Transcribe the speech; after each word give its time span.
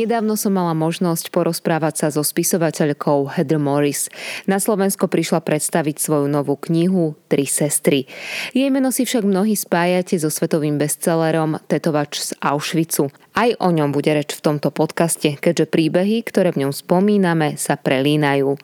Nedávno 0.00 0.32
som 0.32 0.56
mala 0.56 0.72
možnosť 0.72 1.28
porozprávať 1.28 1.94
sa 2.00 2.06
so 2.08 2.24
spisovateľkou 2.24 3.36
Heather 3.36 3.60
Morris. 3.60 4.08
Na 4.48 4.56
Slovensko 4.56 5.12
prišla 5.12 5.44
predstaviť 5.44 6.00
svoju 6.00 6.24
novú 6.24 6.56
knihu 6.56 7.20
Tri 7.28 7.44
sestry. 7.44 8.08
Jej 8.56 8.72
meno 8.72 8.96
si 8.96 9.04
však 9.04 9.28
mnohí 9.28 9.52
spájate 9.52 10.16
so 10.16 10.32
svetovým 10.32 10.80
bestsellerom 10.80 11.60
Tetovač 11.68 12.16
z 12.16 12.30
Auschwitzu. 12.40 13.12
Aj 13.34 13.50
o 13.62 13.68
ňom 13.70 13.94
bude 13.94 14.10
reč 14.10 14.34
v 14.36 14.44
tomto 14.44 14.74
podcaste, 14.74 15.38
keďže 15.38 15.70
príbehy, 15.70 16.26
ktoré 16.26 16.50
v 16.50 16.66
ňom 16.66 16.72
spomíname, 16.74 17.54
sa 17.54 17.78
prelínajú. 17.78 18.58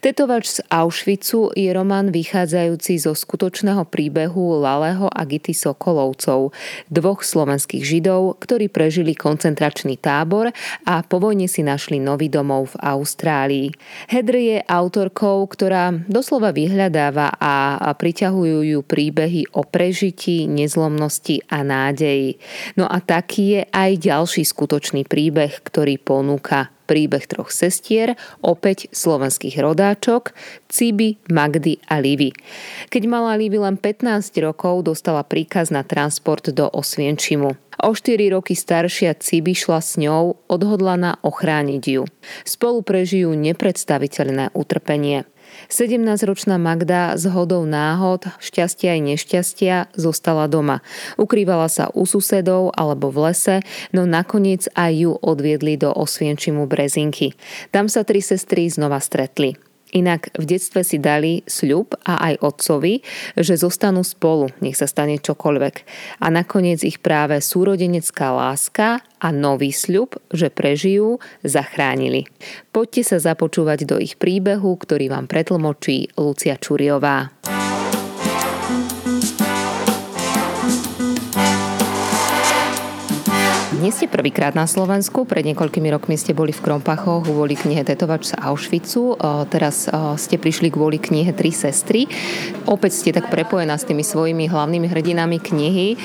Tetovač 0.00 0.58
z 0.58 0.58
Auschwitzu 0.72 1.52
je 1.52 1.68
román 1.70 2.08
vychádzajúci 2.08 3.04
zo 3.04 3.12
skutočného 3.12 3.84
príbehu 3.84 4.58
Laleho 4.58 5.12
a 5.12 5.22
Gity 5.28 5.52
Sokolovcov, 5.52 6.56
dvoch 6.88 7.20
slovenských 7.20 7.84
židov, 7.84 8.40
ktorí 8.40 8.72
prežili 8.72 9.12
koncentračný 9.12 10.00
tábor 10.00 10.50
a 10.88 11.04
po 11.04 11.20
vojne 11.20 11.46
si 11.52 11.60
našli 11.60 12.00
nový 12.00 12.32
domov 12.32 12.74
v 12.74 12.80
Austrálii. 12.80 13.68
Hedr 14.08 14.36
je 14.40 14.58
autorkou, 14.64 15.44
ktorá 15.44 15.92
doslova 16.08 16.50
vyhľadáva 16.56 17.36
a 17.36 17.92
priťahujú 17.92 18.58
ju 18.66 18.80
príbehy 18.80 19.52
o 19.52 19.68
prežití, 19.68 20.48
nezlomnosti 20.48 21.44
a 21.52 21.60
nádeji. 21.60 22.40
No 22.80 22.88
a 22.88 22.98
taký 23.04 23.60
je 23.60 23.62
aj 23.68 23.91
ďalší 23.96 24.44
skutočný 24.44 25.08
príbeh, 25.08 25.64
ktorý 25.64 25.96
ponúka 25.96 26.72
príbeh 26.92 27.24
troch 27.24 27.48
sestier, 27.48 28.20
opäť 28.44 28.92
slovenských 28.92 29.56
rodáčok, 29.56 30.36
Ciby, 30.68 31.16
Magdy 31.32 31.80
a 31.88 31.96
Livy. 32.02 32.36
Keď 32.92 33.02
mala 33.08 33.32
Livy 33.40 33.56
len 33.56 33.80
15 33.80 34.36
rokov, 34.44 34.84
dostala 34.84 35.24
príkaz 35.24 35.72
na 35.72 35.80
transport 35.86 36.52
do 36.52 36.68
Osvienčimu. 36.68 37.56
O 37.82 37.90
4 37.96 38.36
roky 38.36 38.52
staršia 38.52 39.16
Ciby 39.16 39.56
šla 39.56 39.80
s 39.80 39.96
ňou, 39.96 40.36
odhodlaná 40.52 41.16
ochrániť 41.24 41.82
ju. 41.88 42.04
Spolu 42.44 42.84
prežijú 42.84 43.32
nepredstaviteľné 43.32 44.52
utrpenie. 44.52 45.24
17-ročná 45.72 46.60
Magda 46.60 47.16
z 47.16 47.32
hodou 47.32 47.64
náhod, 47.64 48.28
šťastia 48.38 48.98
aj 48.98 49.00
nešťastia 49.00 49.76
zostala 49.96 50.46
doma. 50.46 50.84
Ukrývala 51.16 51.72
sa 51.72 51.88
u 51.96 52.04
susedov 52.04 52.76
alebo 52.76 53.08
v 53.08 53.30
lese, 53.30 53.56
no 53.90 54.04
nakoniec 54.04 54.68
aj 54.76 54.92
ju 54.92 55.12
odviedli 55.16 55.80
do 55.80 55.90
Osvienčimu 55.90 56.68
Brezinky. 56.68 57.32
Tam 57.72 57.88
sa 57.88 58.04
tri 58.04 58.20
sestry 58.20 58.68
znova 58.68 59.00
stretli. 59.00 59.71
Inak 59.92 60.32
v 60.40 60.44
detstve 60.48 60.80
si 60.88 60.96
dali 60.96 61.44
sľub 61.44 61.92
a 62.08 62.32
aj 62.32 62.40
otcovi, 62.40 63.04
že 63.36 63.60
zostanú 63.60 64.00
spolu, 64.00 64.48
nech 64.64 64.80
sa 64.80 64.88
stane 64.88 65.20
čokoľvek. 65.20 65.74
A 66.24 66.32
nakoniec 66.32 66.80
ich 66.80 66.96
práve 67.04 67.36
súrodenecká 67.44 68.32
láska 68.32 69.04
a 69.20 69.28
nový 69.28 69.68
sľub, 69.68 70.16
že 70.32 70.48
prežijú, 70.48 71.20
zachránili. 71.44 72.24
Poďte 72.72 73.14
sa 73.14 73.18
započúvať 73.20 73.84
do 73.84 74.00
ich 74.00 74.16
príbehu, 74.16 74.80
ktorý 74.80 75.12
vám 75.12 75.28
pretlmočí 75.28 76.08
Lucia 76.16 76.56
Čuriová. 76.56 77.28
Nie 83.82 83.90
ste 83.90 84.06
prvýkrát 84.06 84.54
na 84.54 84.70
Slovensku, 84.70 85.26
pred 85.26 85.42
niekoľkými 85.42 85.90
rokmi 85.90 86.14
ste 86.14 86.30
boli 86.30 86.54
v 86.54 86.62
Krompachoch 86.62 87.26
kvôli 87.26 87.58
knihe 87.58 87.82
Tetovač 87.82 88.30
z 88.30 88.38
Auschwitzu, 88.38 89.18
teraz 89.50 89.90
ste 90.22 90.38
prišli 90.38 90.70
kvôli 90.70 91.02
knihe 91.02 91.34
Tri 91.34 91.50
sestry. 91.50 92.06
Opäť 92.70 93.02
ste 93.02 93.10
tak 93.10 93.26
prepojená 93.26 93.74
s 93.74 93.82
tými 93.82 94.06
svojimi 94.06 94.46
hlavnými 94.46 94.86
hrdinami 94.86 95.42
knihy 95.42 95.98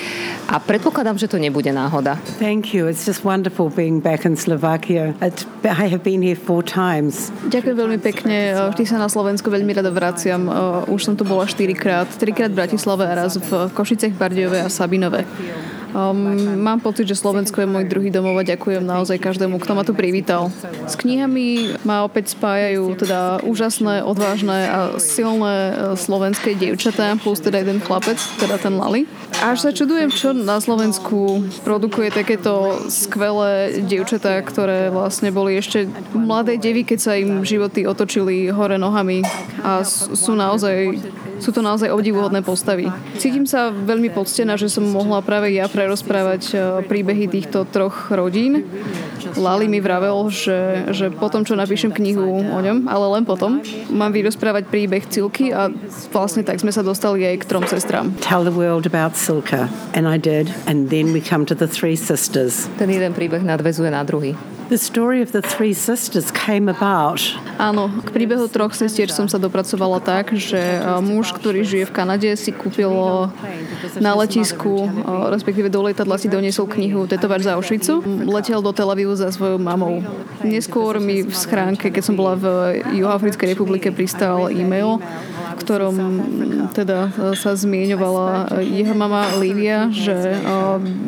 a 0.50 0.58
predpokladám, 0.58 1.22
že 1.22 1.30
to 1.30 1.38
nebude 1.38 1.70
náhoda. 1.70 2.18
Thank 2.42 2.74
you. 2.74 2.90
It's 2.90 3.06
just 3.06 3.22
wonderful 3.22 3.70
being 3.70 4.02
back 4.02 4.26
in 4.26 4.34
Slovakia. 4.34 5.14
I 5.62 5.86
have 5.86 6.02
been 6.02 6.18
here 6.18 6.34
four 6.34 6.66
times. 6.66 7.30
Ďakujem 7.46 7.78
veľmi 7.78 7.98
pekne. 8.02 8.58
Vždy 8.74 8.90
sa 8.90 8.98
na 8.98 9.06
Slovensku 9.06 9.54
veľmi 9.54 9.70
rada 9.70 9.94
vraciam. 9.94 10.50
Už 10.90 11.06
som 11.06 11.14
tu 11.14 11.22
bola 11.22 11.46
štyrikrát. 11.46 12.10
Trikrát 12.18 12.50
v 12.50 12.58
Bratislave 12.58 13.06
a 13.06 13.14
raz 13.14 13.38
v 13.38 13.70
Košicech, 13.70 14.18
Bardiove 14.18 14.66
a 14.66 14.66
Sabinove. 14.66 15.22
Um, 15.88 16.60
mám 16.60 16.84
pocit, 16.84 17.08
že 17.08 17.16
Slovensko 17.16 17.64
je 17.64 17.68
môj 17.68 17.88
druhý 17.88 18.12
domov 18.12 18.36
a 18.36 18.44
ďakujem 18.44 18.84
naozaj 18.84 19.16
každému, 19.16 19.56
kto 19.56 19.72
ma 19.72 19.82
tu 19.88 19.96
privítal. 19.96 20.52
S 20.84 21.00
knihami 21.00 21.80
ma 21.88 22.04
opäť 22.04 22.36
spájajú 22.36 22.92
teda 22.98 23.40
úžasné, 23.40 24.04
odvážne 24.04 24.68
a 24.68 24.80
silné 25.00 25.56
e, 25.56 25.72
slovenské 25.96 26.60
dievčatá, 26.60 27.16
plus 27.16 27.40
teda 27.40 27.64
jeden 27.64 27.80
chlapec, 27.80 28.20
teda 28.36 28.60
ten 28.60 28.76
Lali. 28.76 29.08
Až 29.40 29.64
sa 29.64 29.70
čudujem, 29.72 30.12
čo 30.12 30.36
na 30.36 30.60
Slovensku 30.60 31.46
produkuje 31.64 32.12
takéto 32.12 32.84
skvelé 32.92 33.80
dievčatá, 33.80 34.44
ktoré 34.44 34.92
vlastne 34.92 35.32
boli 35.32 35.56
ešte 35.56 35.88
mladé 36.12 36.60
devy, 36.60 36.84
keď 36.84 36.98
sa 37.00 37.12
im 37.16 37.40
životy 37.46 37.88
otočili 37.88 38.52
hore 38.52 38.76
nohami 38.76 39.24
a 39.64 39.86
sú 39.88 40.36
naozaj 40.36 41.00
sú 41.38 41.50
to 41.54 41.62
naozaj 41.62 41.90
obdivuhodné 41.90 42.42
postavy. 42.42 42.90
Cítim 43.18 43.46
sa 43.46 43.70
veľmi 43.70 44.10
poctená, 44.12 44.58
že 44.58 44.70
som 44.70 44.84
mohla 44.86 45.22
práve 45.22 45.54
ja 45.54 45.70
prerozprávať 45.70 46.42
e, 46.50 46.56
príbehy 46.86 47.30
týchto 47.30 47.66
troch 47.68 48.10
rodín. 48.10 48.66
Lali 49.38 49.70
mi 49.70 49.78
vravel, 49.78 50.30
že, 50.34 50.90
že 50.90 51.14
potom, 51.14 51.46
čo 51.46 51.54
napíšem 51.54 51.94
knihu 51.94 52.42
o 52.42 52.58
ňom, 52.58 52.90
ale 52.90 53.06
len 53.18 53.24
potom, 53.24 53.62
mám 53.92 54.10
vyrozprávať 54.10 54.66
príbeh 54.66 55.06
Cilky 55.06 55.54
a 55.54 55.70
vlastne 56.10 56.42
tak 56.42 56.58
sme 56.58 56.74
sa 56.74 56.82
dostali 56.82 57.22
aj 57.22 57.36
k 57.42 57.48
trom 57.48 57.64
sestrám. 57.64 58.10
Tell 58.18 58.42
the 58.42 58.54
world 58.54 58.84
about 58.88 59.14
Silka. 59.14 59.70
And 59.94 60.10
I 60.10 60.18
did. 60.18 60.50
And 60.66 60.90
then 60.90 61.14
we 61.14 61.22
come 61.22 61.46
to 61.46 61.54
the 61.54 61.70
three 61.70 61.94
sisters. 61.94 62.66
Ten 62.82 62.90
jeden 62.90 63.14
príbeh 63.14 63.46
nadvezuje 63.46 63.94
na 63.94 64.02
druhý. 64.02 64.57
The 64.68 64.76
story 64.76 65.24
of 65.24 65.32
the 65.32 65.40
three 65.40 65.72
sisters 65.72 66.28
came 66.28 66.68
about. 66.68 67.24
Áno, 67.56 67.88
k 68.04 68.12
príbehu 68.12 68.52
troch 68.52 68.76
sestier 68.76 69.08
som 69.08 69.24
sa 69.24 69.40
dopracovala 69.40 69.96
tak, 70.04 70.36
že 70.36 70.60
muž, 71.00 71.32
ktorý 71.32 71.64
žije 71.64 71.88
v 71.88 71.92
Kanade, 71.96 72.28
si 72.36 72.52
kúpil 72.52 72.92
na 73.96 74.12
letisku, 74.12 74.84
respektíve 75.32 75.72
do 75.72 75.80
letadla 75.88 76.20
si 76.20 76.28
doniesol 76.28 76.68
knihu 76.68 77.08
Tetovač 77.08 77.48
za 77.48 77.56
Auschwitzu. 77.56 78.04
Letel 78.28 78.60
do 78.60 78.70
Tel 78.76 78.92
Avivu 78.92 79.16
za 79.16 79.32
svojou 79.32 79.56
mamou. 79.56 80.04
Neskôr 80.44 81.00
mi 81.00 81.24
v 81.24 81.32
schránke, 81.32 81.88
keď 81.88 82.02
som 82.04 82.14
bola 82.14 82.36
v 82.36 82.46
Juhoafrickej 82.92 83.56
republike, 83.56 83.88
pristal 83.88 84.52
e-mail, 84.52 85.00
ktorom 85.58 85.94
teda 86.72 87.10
sa 87.34 87.52
zmieňovala 87.58 88.58
jeho 88.62 88.94
mama 88.94 89.26
Lívia, 89.42 89.90
že 89.90 90.14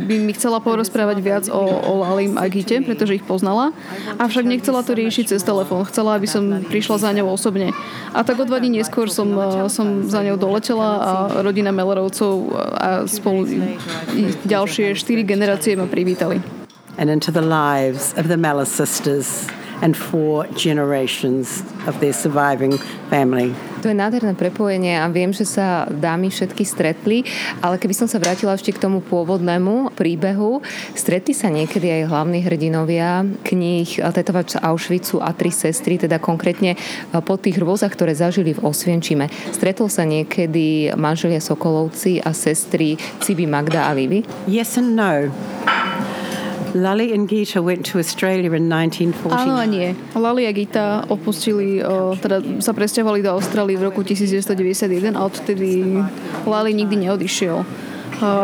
by 0.07 0.15
mi 0.19 0.33
chcela 0.35 0.59
porozprávať 0.59 1.19
viac 1.23 1.45
o, 1.47 1.63
o 1.63 1.93
Lalim 2.03 2.35
a 2.37 2.51
Gite, 2.51 2.83
pretože 2.83 3.17
ich 3.17 3.25
poznala 3.25 3.71
avšak 4.19 4.45
nechcela 4.45 4.83
to 4.83 4.93
riešiť 4.99 5.37
cez 5.37 5.43
telefón. 5.47 5.87
Chcela, 5.87 6.19
aby 6.19 6.27
som 6.27 6.63
prišla 6.67 6.97
za 6.99 7.11
ňou 7.15 7.33
osobne. 7.33 7.71
A 8.11 8.27
tak 8.27 8.43
o 8.43 8.45
dva 8.45 8.59
dní 8.59 8.83
neskôr 8.83 9.07
som, 9.07 9.31
som 9.71 10.11
za 10.11 10.21
ňou 10.27 10.37
doletela 10.37 10.91
a 10.99 11.13
rodina 11.47 11.71
Mellerovcov 11.71 12.51
a 12.77 12.89
spolu 13.07 13.47
ďalšie 14.45 14.99
štyri 14.99 15.23
generácie 15.23 15.79
ma 15.79 15.87
privítali. 15.87 16.43
And 16.99 17.09
into 17.09 17.31
the 17.33 17.45
lives 17.45 18.13
of 18.19 18.29
the 18.29 18.37
Meller 18.37 18.67
sisters 18.67 19.49
and 19.81 19.97
four 19.97 20.47
generations 20.55 21.65
of 21.89 21.99
their 22.01 22.13
surviving 22.13 22.77
family. 23.09 23.53
To 23.81 23.89
je 23.89 23.97
nádherné 23.97 24.37
prepojenie 24.37 25.01
a 25.01 25.09
viem, 25.09 25.33
že 25.33 25.49
sa 25.49 25.89
dámy 25.89 26.29
všetky 26.29 26.69
stretli, 26.69 27.25
ale 27.65 27.81
keby 27.81 27.97
som 27.97 28.05
sa 28.05 28.21
vrátila 28.21 28.53
ešte 28.53 28.77
k 28.77 28.83
tomu 28.83 29.01
pôvodnému 29.01 29.97
príbehu, 29.97 30.61
stretli 30.93 31.33
sa 31.33 31.49
niekedy 31.49 31.89
aj 31.89 32.13
hlavní 32.13 32.45
hrdinovia 32.45 33.25
kníh 33.41 33.89
Tetovač 34.13 34.61
Auschwitzu 34.61 35.25
a 35.25 35.33
tri 35.33 35.49
sestry, 35.49 35.97
teda 35.97 36.21
konkrétne 36.21 36.77
po 37.25 37.41
tých 37.41 37.57
rôzach, 37.57 37.97
ktoré 37.97 38.13
zažili 38.13 38.53
v 38.53 38.69
Osvienčime. 38.69 39.33
Stretol 39.57 39.89
sa 39.89 40.05
niekedy 40.05 40.93
manželia 41.01 41.41
Sokolovci 41.41 42.21
a 42.21 42.37
sestry 42.37 43.01
Cibi 43.25 43.49
Magda 43.49 43.89
a 43.89 43.97
Livy? 43.97 44.29
Yes 44.45 44.77
and 44.77 44.93
no. 44.93 45.33
Lali 46.75 47.11
and 47.11 47.27
Gita 47.27 47.63
went 47.63 47.83
to 47.91 47.99
Australia 47.99 48.51
in 48.55 48.71
1940. 48.71 49.35
Áno 49.35 49.59
a 49.59 49.67
nie. 49.67 49.95
Lali 50.15 50.47
a 50.47 50.53
Gita 50.55 51.03
opustili, 51.11 51.83
o, 51.83 52.15
teda 52.15 52.63
sa 52.63 52.71
presťahovali 52.71 53.27
do 53.27 53.35
Austrálie 53.35 53.75
v 53.75 53.91
roku 53.91 54.07
1991 54.07 55.19
a 55.19 55.21
odtedy 55.27 55.99
Lali 56.47 56.71
nikdy 56.75 57.11
neodišiel. 57.11 57.67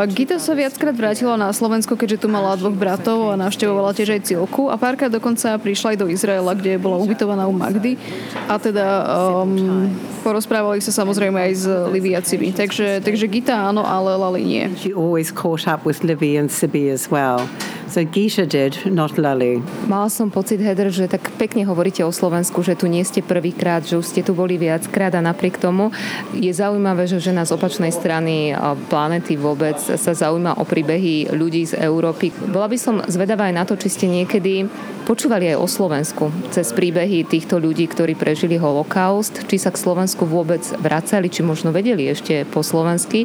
Gita 0.09 0.41
sa 0.41 0.57
viackrát 0.57 0.97
vrátila 0.97 1.37
na 1.37 1.53
Slovensko, 1.53 2.01
keďže 2.01 2.25
tu 2.25 2.29
mala 2.33 2.57
dvoch 2.57 2.73
bratov 2.73 3.29
a 3.29 3.35
navštevovala 3.37 3.93
tiež 3.93 4.17
aj 4.17 4.25
Cilku 4.25 4.73
a 4.73 4.81
párkrát 4.81 5.13
dokonca 5.13 5.53
prišla 5.61 5.93
aj 5.93 5.99
do 6.01 6.07
Izraela, 6.09 6.57
kde 6.57 6.81
bola 6.81 6.97
ubytovaná 6.97 7.45
u 7.45 7.53
Magdy 7.53 8.01
a 8.49 8.57
teda 8.57 9.05
um, 9.45 9.93
porozprávali 10.25 10.81
sa 10.81 10.97
samozrejme 10.97 11.37
aj 11.37 11.53
s 11.53 11.65
Livy 11.93 12.17
a 12.17 12.25
Cibi. 12.25 12.57
Takže, 12.57 13.05
takže 13.05 13.29
Gita 13.29 13.69
áno, 13.69 13.85
ale 13.85 14.17
Lali 14.17 14.49
nie. 14.49 14.65
She 14.81 14.97
always 14.97 15.29
caught 15.29 15.69
up 15.69 15.85
with 15.85 16.01
Livy 16.01 16.41
and 16.41 16.49
Sibi 16.49 16.89
as 16.89 17.13
well. 17.13 17.45
So 17.87 18.03
Gita 18.03 18.45
did, 18.45 18.83
not 18.91 19.15
Lali. 19.15 19.63
Mala 19.87 20.11
som 20.11 20.27
pocit, 20.27 20.59
Heather, 20.59 20.91
že 20.91 21.07
tak 21.07 21.31
pekne 21.39 21.63
hovoríte 21.63 22.03
o 22.03 22.11
Slovensku, 22.11 22.61
že 22.67 22.75
tu 22.75 22.91
nie 22.91 23.07
ste 23.07 23.23
prvýkrát, 23.23 23.87
že 23.87 23.95
už 23.95 24.07
ste 24.11 24.27
tu 24.27 24.35
boli 24.35 24.59
viackrát 24.59 25.15
a 25.15 25.23
napriek 25.23 25.57
tomu 25.63 25.95
je 26.35 26.51
zaujímavé, 26.51 27.07
že 27.07 27.23
žena 27.23 27.47
z 27.47 27.55
opačnej 27.55 27.95
strany 27.95 28.53
planety 28.91 29.39
vôbec 29.39 29.79
sa 29.79 30.13
zaujíma 30.13 30.59
o 30.59 30.65
príbehy 30.67 31.31
ľudí 31.31 31.63
z 31.71 31.79
Európy. 31.79 32.35
Bola 32.51 32.67
by 32.67 32.79
som 32.79 33.01
zvedavá 33.07 33.49
aj 33.49 33.55
na 33.55 33.65
to, 33.65 33.79
či 33.79 33.89
ste 33.89 34.07
niekedy 34.11 34.67
počúvali 35.07 35.55
aj 35.55 35.63
o 35.63 35.71
Slovensku 35.71 36.35
cez 36.51 36.75
príbehy 36.75 37.23
týchto 37.23 37.63
ľudí, 37.63 37.87
ktorí 37.87 38.19
prežili 38.19 38.59
holokaust, 38.59 39.47
či 39.47 39.57
sa 39.63 39.71
k 39.71 39.79
Slovensku 39.79 40.27
vôbec 40.27 40.61
vracali, 40.83 41.31
či 41.31 41.47
možno 41.47 41.71
vedeli 41.71 42.11
ešte 42.11 42.43
po 42.51 42.67
slovensky. 42.67 43.23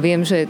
Viem, 0.00 0.24
že 0.24 0.48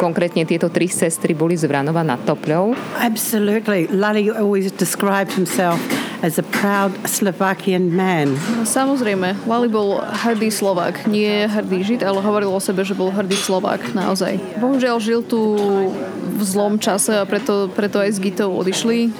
konkrétne 0.00 0.48
tieto 0.48 0.72
tri 0.72 0.88
sestry 0.88 1.36
boli 1.36 1.60
z 1.60 1.68
Vranova 1.68 2.00
nad 2.00 2.24
Topľou. 2.24 2.72
Absolutely. 2.96 3.92
Lali 3.92 4.32
always 4.32 4.72
described 4.72 5.36
himself 5.36 5.76
as 6.24 6.40
a 6.40 6.44
proud 6.48 6.92
Slovakian 7.04 7.92
man. 7.92 8.36
Samozrejme, 8.64 9.44
Lali 9.44 9.68
bol 9.68 10.00
hrdý 10.00 10.48
Slovák, 10.48 11.08
nie 11.08 11.44
hrdý 11.44 11.84
Žid, 11.84 12.00
ale 12.04 12.24
hovoril 12.24 12.48
o 12.48 12.60
sebe, 12.60 12.84
že 12.84 12.96
bol 12.96 13.12
hrdý 13.12 13.36
Slovák, 13.36 13.92
naozaj. 13.92 14.40
Bohužiaľ 14.60 14.96
žil 15.00 15.20
tu 15.24 15.40
v 16.40 16.44
zlom 16.48 16.80
čase 16.80 17.20
a 17.20 17.28
preto, 17.28 17.68
preto 17.68 18.00
aj 18.00 18.16
s 18.16 18.18
Gitou 18.18 18.56
odišli. 18.56 19.12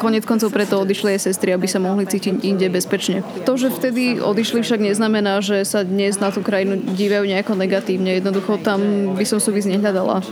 Konec 0.00 0.24
koncov 0.24 0.48
preto 0.48 0.80
odišli 0.80 1.20
aj 1.20 1.28
sestry, 1.28 1.52
aby 1.52 1.68
sa 1.68 1.76
mohli 1.76 2.08
cítiť 2.08 2.40
inde 2.40 2.72
bezpečne. 2.72 3.20
To, 3.44 3.60
že 3.60 3.68
vtedy 3.68 4.16
odišli 4.24 4.64
však 4.64 4.80
neznamená, 4.80 5.44
že 5.44 5.60
sa 5.68 5.84
dnes 5.84 6.16
na 6.16 6.32
tú 6.32 6.40
krajinu 6.40 6.80
dívajú 6.96 7.28
nejako 7.28 7.52
negatívne. 7.60 8.16
Jednoducho 8.16 8.56
tam 8.64 9.12
by 9.12 9.24
som 9.28 9.36
súvis 9.36 9.68
nehľadala. 9.68 10.24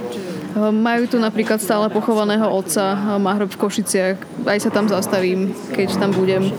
Majú 0.57 1.09
tu 1.09 1.17
napríklad 1.17 1.59
stále 1.59 1.89
pochovaného 1.89 2.45
otca, 2.45 3.17
má 3.17 3.33
hrob 3.37 3.49
v 3.53 3.61
Košiciach, 3.61 4.17
aj 4.45 4.59
sa 4.61 4.71
tam 4.71 4.85
zastavím, 4.87 5.57
keď 5.73 5.97
tam 5.97 6.13
budem. 6.13 6.53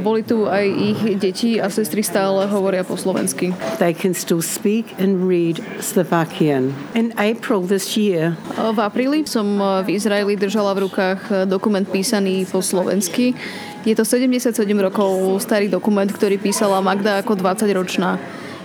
Boli 0.00 0.24
tu 0.24 0.48
aj 0.48 0.64
ich 0.64 1.00
deti 1.20 1.60
a 1.60 1.68
sestry 1.68 2.00
stále 2.00 2.48
hovoria 2.48 2.86
po 2.86 2.96
slovensky. 2.96 3.52
They 3.82 3.92
can 3.92 4.16
still 4.16 4.40
speak 4.40 4.96
and 4.96 5.28
read 5.28 5.60
Slovakian. 5.82 6.72
In 6.96 7.12
April 7.20 7.66
this 7.66 7.98
year, 7.98 8.38
v 8.56 8.78
apríli 8.80 9.28
som 9.28 9.60
v 9.84 9.98
Izraeli 9.98 10.38
držala 10.38 10.72
v 10.72 10.88
rukách 10.88 11.44
dokument 11.50 11.84
písaný 11.84 12.48
po 12.48 12.64
slovensky. 12.64 13.36
Je 13.84 13.92
to 13.92 14.08
77 14.08 14.56
rokov 14.80 15.38
starý 15.44 15.68
dokument, 15.68 16.08
ktorý 16.08 16.40
písala 16.40 16.80
Magda 16.80 17.20
ako 17.20 17.36
20-ročná. 17.36 18.16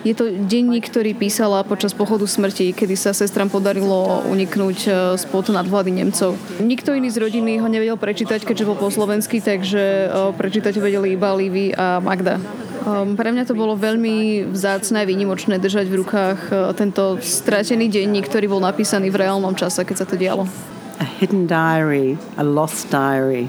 Je 0.03 0.11
to 0.11 0.27
denník, 0.27 0.91
ktorý 0.91 1.15
písala 1.15 1.63
počas 1.63 1.95
pochodu 1.95 2.27
smrti, 2.27 2.75
kedy 2.75 2.99
sa 2.99 3.15
sestram 3.15 3.47
podarilo 3.47 4.19
uniknúť 4.27 4.79
e, 4.83 4.91
spod 5.15 5.47
nadvlády 5.47 5.95
Nemcov. 5.95 6.35
Nikto 6.59 6.91
iný 6.91 7.07
z 7.07 7.23
rodiny 7.23 7.63
ho 7.63 7.71
nevedel 7.71 7.95
prečítať, 7.95 8.43
keďže 8.43 8.67
bol 8.67 8.75
po 8.75 8.91
slovensky, 8.91 9.39
takže 9.39 10.11
e, 10.11 10.35
prečítať 10.35 10.75
vedeli 10.75 11.15
iba 11.15 11.31
Livy 11.31 11.71
a 11.71 12.03
Magda. 12.03 12.35
Um, 12.83 13.15
pre 13.15 13.31
mňa 13.31 13.47
to 13.47 13.55
bolo 13.55 13.79
veľmi 13.79 14.43
vzácne 14.51 15.07
a 15.07 15.07
výnimočné 15.07 15.55
držať 15.55 15.87
v 15.87 16.03
rukách 16.03 16.39
uh, 16.51 16.75
tento 16.75 17.15
stratený 17.23 17.87
denník, 17.87 18.27
ktorý 18.27 18.51
bol 18.51 18.59
napísaný 18.59 19.07
v 19.07 19.23
reálnom 19.23 19.55
čase, 19.55 19.87
keď 19.87 20.03
sa 20.03 20.07
to 20.07 20.19
dialo. 20.19 20.43
A 20.99 21.07
hidden 21.07 21.47
diary, 21.47 22.19
a 22.35 22.43
lost 22.43 22.91
diary 22.91 23.47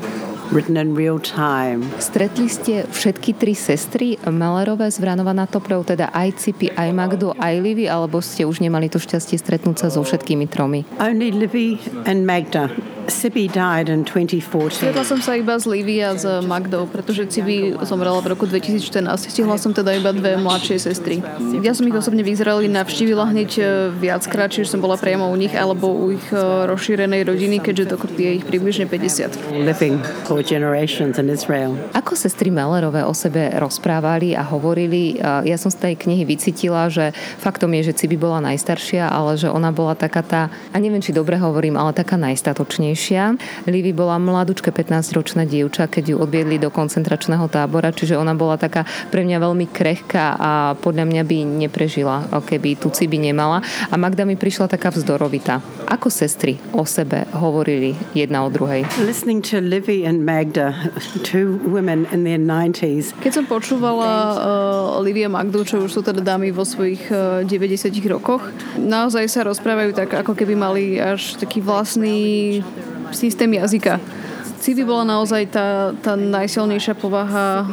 written 0.53 0.77
in 0.77 0.93
real 0.93 1.17
time. 1.23 1.87
Stretli 1.97 2.51
ste 2.51 2.85
všetky 2.89 3.39
tri 3.39 3.57
sestry 3.57 4.21
Malerové 4.29 4.91
z 4.93 5.01
Vranova 5.01 5.33
na 5.33 5.49
Toprov, 5.49 5.89
teda 5.89 6.13
aj 6.13 6.41
Cipi, 6.41 6.69
aj 6.73 6.91
Magdu, 6.93 7.33
aj 7.37 7.55
Livy, 7.63 7.89
alebo 7.89 8.21
ste 8.21 8.45
už 8.45 8.61
nemali 8.61 8.93
to 8.93 9.01
šťastie 9.01 9.41
stretnúť 9.41 9.87
sa 9.87 9.89
so 9.89 10.05
všetkými 10.05 10.45
tromi? 10.51 10.85
Only 11.01 11.33
Livy 11.33 11.81
and 12.05 12.29
Magda. 12.29 12.94
Sibi 13.09 13.49
died 13.49 13.93
in 13.93 14.05
2014. 14.05 14.81
Stretla 14.81 15.05
som 15.05 15.21
sa 15.21 15.37
iba 15.37 15.53
s 15.61 15.69
Livy 15.69 16.01
a 16.01 16.17
s 16.17 16.25
Magdou, 16.25 16.89
pretože 16.89 17.29
Cibi 17.29 17.77
zomrela 17.85 18.17
v 18.25 18.33
roku 18.33 18.49
2014. 18.49 19.29
Stihla 19.29 19.61
som 19.61 19.77
teda 19.77 19.93
iba 19.93 20.09
dve 20.17 20.41
mladšie 20.41 20.81
sestry. 20.81 21.21
Ja 21.61 21.77
som 21.77 21.85
ich 21.85 21.93
osobne 21.93 22.25
v 22.25 22.33
Izraeli 22.33 22.73
navštívila 22.73 23.29
hneď 23.29 23.51
e, 23.61 23.63
viackrát, 23.93 24.49
čiže 24.49 24.73
som 24.73 24.81
bola 24.81 24.97
priamo 24.97 25.29
u 25.29 25.37
nich 25.37 25.53
alebo 25.53 25.93
u 25.93 26.17
ich 26.17 26.25
e, 26.33 26.41
rozšírenej 26.65 27.29
rodiny, 27.29 27.61
keďže 27.61 27.93
to 27.93 27.97
je 28.17 28.41
ich 28.41 28.45
približne 28.49 28.89
50. 28.89 29.53
Living 29.53 30.01
for 30.25 30.41
generations 30.41 31.21
in 31.21 31.29
Israel. 31.29 31.77
Ako 31.93 32.17
sestry 32.17 32.49
Mellerové 32.49 33.05
o 33.05 33.13
sebe 33.13 33.53
rozprávali 33.61 34.33
a 34.33 34.41
hovorili, 34.45 35.21
ja 35.21 35.57
som 35.61 35.69
z 35.69 35.93
tej 35.93 35.95
knihy 36.01 36.25
vycítila, 36.25 36.89
že 36.89 37.13
faktom 37.41 37.73
je, 37.77 37.93
že 37.93 38.05
Cibi 38.05 38.17
bola 38.17 38.41
najstaršia, 38.41 39.13
ale 39.13 39.37
že 39.37 39.53
ona 39.53 39.69
bola 39.75 39.93
taká 39.93 40.25
tá, 40.25 40.49
a 40.73 40.77
neviem, 40.81 41.05
či 41.05 41.13
dobre 41.13 41.37
hovorím, 41.37 41.77
ale 41.77 41.93
taká 41.93 42.17
najstatočnejšia. 42.17 42.94
Livy 43.67 43.93
bola 43.93 44.17
mladúčka 44.17 44.71
15-ročná 44.71 45.45
dievča, 45.45 45.91
keď 45.91 46.15
ju 46.15 46.17
odviedli 46.19 46.57
do 46.57 46.73
koncentračného 46.73 47.47
tábora, 47.51 47.93
čiže 47.93 48.17
ona 48.17 48.33
bola 48.33 48.57
taká 48.57 48.87
pre 49.11 49.27
mňa 49.27 49.39
veľmi 49.43 49.67
krehká 49.69 50.39
a 50.39 50.51
podľa 50.79 51.05
mňa 51.07 51.23
by 51.27 51.39
neprežila, 51.67 52.27
keby 52.31 52.79
tu 52.79 52.89
Cibi 52.95 53.19
nemala. 53.19 53.61
A 53.91 53.95
Magda 53.99 54.23
mi 54.25 54.39
prišla 54.39 54.71
taká 54.71 54.95
vzdorovitá. 54.95 55.61
Ako 55.91 56.09
sestry 56.09 56.57
o 56.73 56.87
sebe 56.87 57.27
hovorili 57.35 57.97
jedna 58.17 58.47
o 58.47 58.49
druhej? 58.49 58.87
Listening 59.03 59.43
to 59.45 59.61
Livy 59.61 60.07
and 60.07 60.23
Magda, 60.25 60.75
two 61.27 61.59
women 61.67 62.07
in 62.15 62.25
their 62.25 62.41
90s. 62.41 63.17
Keď 63.19 63.33
som 63.33 63.45
počúvala 63.45 64.11
uh, 64.37 65.03
Livia 65.03 65.29
Magdu, 65.29 65.67
čo 65.67 65.85
už 65.85 65.91
sú 65.91 66.01
teda 66.01 66.23
dámy 66.23 66.55
vo 66.55 66.63
svojich 66.63 67.11
uh, 67.11 67.43
90 67.47 67.91
rokoch, 68.09 68.47
naozaj 68.79 69.27
sa 69.29 69.41
rozprávajú 69.43 69.91
tak, 69.97 70.15
ako 70.15 70.33
keby 70.37 70.55
mali 70.55 70.85
až 71.01 71.37
taký 71.41 71.65
vlastný 71.65 72.61
systém 73.17 73.51
jazyka. 73.55 74.01
Civi 74.65 74.81
bola 74.81 75.05
naozaj 75.05 75.53
tá, 75.53 75.93
tá 76.01 76.17
najsilnejšia 76.17 76.97
povaha, 76.97 77.49
uh, 77.61 77.67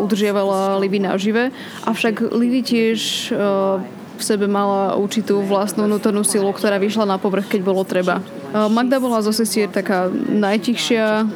udržiavala 0.00 0.80
Livy 0.80 0.96
nažive, 0.96 1.52
avšak 1.84 2.32
Livy 2.32 2.64
tiež 2.64 3.30
uh, 3.36 3.84
v 4.18 4.22
sebe 4.24 4.50
mala 4.50 4.98
určitú 4.98 5.44
vlastnú 5.44 5.86
vnútornú 5.86 6.26
silu, 6.26 6.50
ktorá 6.50 6.80
vyšla 6.82 7.06
na 7.06 7.20
povrch, 7.20 7.46
keď 7.46 7.60
bolo 7.62 7.84
treba. 7.86 8.18
Magda 8.48 8.96
bola 8.96 9.20
zo 9.20 9.32
sestier 9.32 9.68
taká 9.68 10.08
najtichšia, 10.12 11.28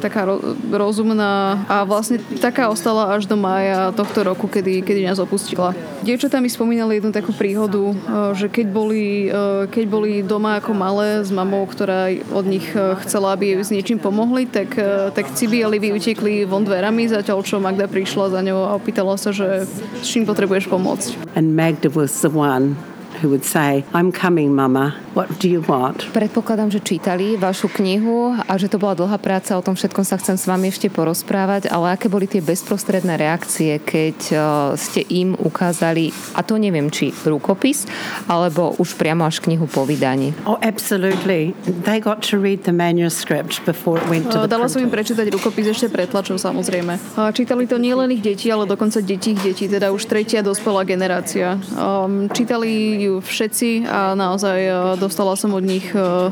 taká 0.00 0.24
rozumná 0.72 1.64
a 1.68 1.84
vlastne 1.84 2.16
taká 2.40 2.72
ostala 2.72 3.12
až 3.12 3.28
do 3.28 3.36
mája 3.36 3.92
tohto 3.92 4.24
roku, 4.24 4.48
kedy, 4.48 4.80
kedy 4.80 5.04
nás 5.04 5.20
opustila. 5.20 5.76
Dievčatá 6.00 6.40
mi 6.40 6.48
spomínali 6.48 6.96
jednu 6.96 7.12
takú 7.12 7.36
príhodu, 7.36 7.92
že 8.32 8.48
keď 8.48 8.66
boli, 8.72 9.28
keď 9.68 9.84
boli 9.84 10.24
doma 10.24 10.56
ako 10.64 10.72
malé 10.72 11.20
s 11.20 11.28
mamou, 11.28 11.68
ktorá 11.68 12.08
od 12.32 12.48
nich 12.48 12.64
chcela, 13.04 13.36
aby 13.36 13.52
jej 13.52 13.60
s 13.60 13.70
niečím 13.70 14.00
pomohli, 14.00 14.48
tak, 14.48 14.80
tak 15.12 15.36
Cibi 15.36 15.60
a 15.60 15.68
Livy 15.68 15.92
utekli 15.92 16.48
von 16.48 16.64
dverami, 16.64 17.04
zatiaľ 17.04 17.44
čo 17.44 17.60
Magda 17.60 17.84
prišla 17.84 18.32
za 18.32 18.40
ňou 18.40 18.64
a 18.64 18.76
opýtala 18.80 19.20
sa, 19.20 19.28
že 19.28 19.68
s 19.68 20.06
čím 20.08 20.24
potrebuješ 20.24 20.72
pomôcť. 20.72 21.36
And 21.36 21.52
Magda 21.52 21.92
was 21.92 22.24
the 22.24 22.32
one 22.32 22.80
who 23.20 23.28
would 23.28 23.44
say, 23.44 23.84
I'm 23.92 24.10
coming, 24.10 24.56
mama. 24.56 24.96
What 25.12 25.28
do 25.38 25.48
you 25.48 25.60
want? 25.60 26.08
Predpokladám, 26.16 26.72
že 26.72 26.80
čítali 26.80 27.36
vašu 27.36 27.68
knihu 27.68 28.32
a 28.32 28.52
že 28.56 28.72
to 28.72 28.80
bola 28.80 28.96
dlhá 28.96 29.20
práca, 29.20 29.58
o 29.58 29.62
tom 29.62 29.76
všetkom 29.76 30.04
sa 30.06 30.16
chcem 30.16 30.40
s 30.40 30.48
vami 30.48 30.72
ešte 30.72 30.88
porozprávať, 30.88 31.68
ale 31.68 31.92
aké 31.98 32.08
boli 32.08 32.24
tie 32.24 32.40
bezprostredné 32.40 33.20
reakcie, 33.20 33.76
keď 33.82 34.18
uh, 34.32 34.42
ste 34.78 35.04
im 35.12 35.36
ukázali, 35.36 36.14
a 36.32 36.40
to 36.40 36.56
neviem, 36.56 36.88
či 36.88 37.12
rukopis, 37.26 37.84
alebo 38.30 38.72
už 38.80 38.96
priamo 38.96 39.28
až 39.28 39.44
knihu 39.44 39.68
po 39.68 39.84
vydaní? 39.84 40.32
Oh, 40.48 40.56
absolutely. 40.62 41.52
They 41.66 42.00
got 42.00 42.24
to 42.32 42.40
read 42.40 42.64
the 42.64 42.72
manuscript 42.72 43.60
before 43.68 44.00
it 44.00 44.06
went 44.08 44.32
to 44.32 44.46
the 44.46 44.50
Dala 44.50 44.66
som 44.70 44.82
im 44.82 44.90
prečítať 44.90 45.26
rukopis 45.34 45.74
ešte 45.74 45.90
pred 45.90 46.08
tlačom, 46.08 46.38
samozrejme. 46.38 47.18
Čítali 47.34 47.66
to 47.66 47.76
nielen 47.76 48.14
ich 48.14 48.22
deti, 48.22 48.48
ale 48.50 48.66
dokonca 48.66 49.02
detí 49.02 49.34
ich 49.34 49.42
detí, 49.42 49.66
teda 49.66 49.90
už 49.90 50.06
tretia 50.06 50.42
dospelá 50.42 50.82
generácia. 50.86 51.58
Um, 51.74 52.26
čítali 52.30 52.98
ju 53.06 53.09
všetci 53.18 53.90
a 53.90 54.14
naozaj 54.14 54.58
uh, 54.70 54.74
dostala 54.94 55.34
som 55.34 55.50
od 55.50 55.66
nich 55.66 55.90
uh, 55.90 56.30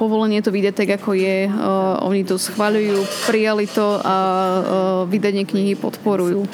povolenie 0.00 0.40
to 0.40 0.48
vydať 0.48 0.72
tak, 0.72 0.90
ako 0.96 1.12
je. 1.12 1.44
Uh, 1.52 2.00
oni 2.00 2.24
to 2.24 2.40
schváľujú, 2.40 3.04
prijali 3.28 3.68
to 3.68 4.00
a 4.00 4.16
vydanie 5.04 5.44
knihy 5.44 5.76
podporujú. 5.76 6.48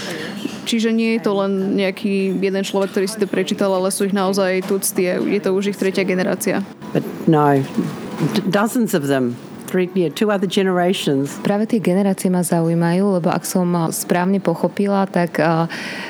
Čiže 0.66 0.90
nie 0.90 1.14
je 1.14 1.22
to 1.22 1.38
len 1.38 1.78
nejaký 1.78 2.42
jeden 2.42 2.66
človek, 2.66 2.90
ktorý 2.90 3.06
si 3.06 3.22
to 3.22 3.30
prečítal, 3.30 3.70
ale 3.70 3.94
sú 3.94 4.10
ich 4.10 4.10
naozaj 4.10 4.66
tucty. 4.66 5.06
Je 5.06 5.38
to 5.38 5.54
už 5.54 5.70
ich 5.70 5.78
tretia 5.78 6.02
generácia. 6.02 6.66
But 6.90 7.06
no, 7.30 7.62
dozens 8.50 8.98
of 8.98 9.06
them 9.06 9.38
yeah, 9.94 10.08
two 10.08 10.32
other 10.32 10.48
generations. 10.48 11.36
Práve 11.44 11.68
tie 11.68 11.78
generácie 11.78 12.32
ma 12.32 12.40
zaujímajú, 12.40 13.20
lebo 13.20 13.28
ak 13.28 13.44
som 13.44 13.92
správne 13.92 14.40
pochopila, 14.40 15.04
tak 15.04 15.36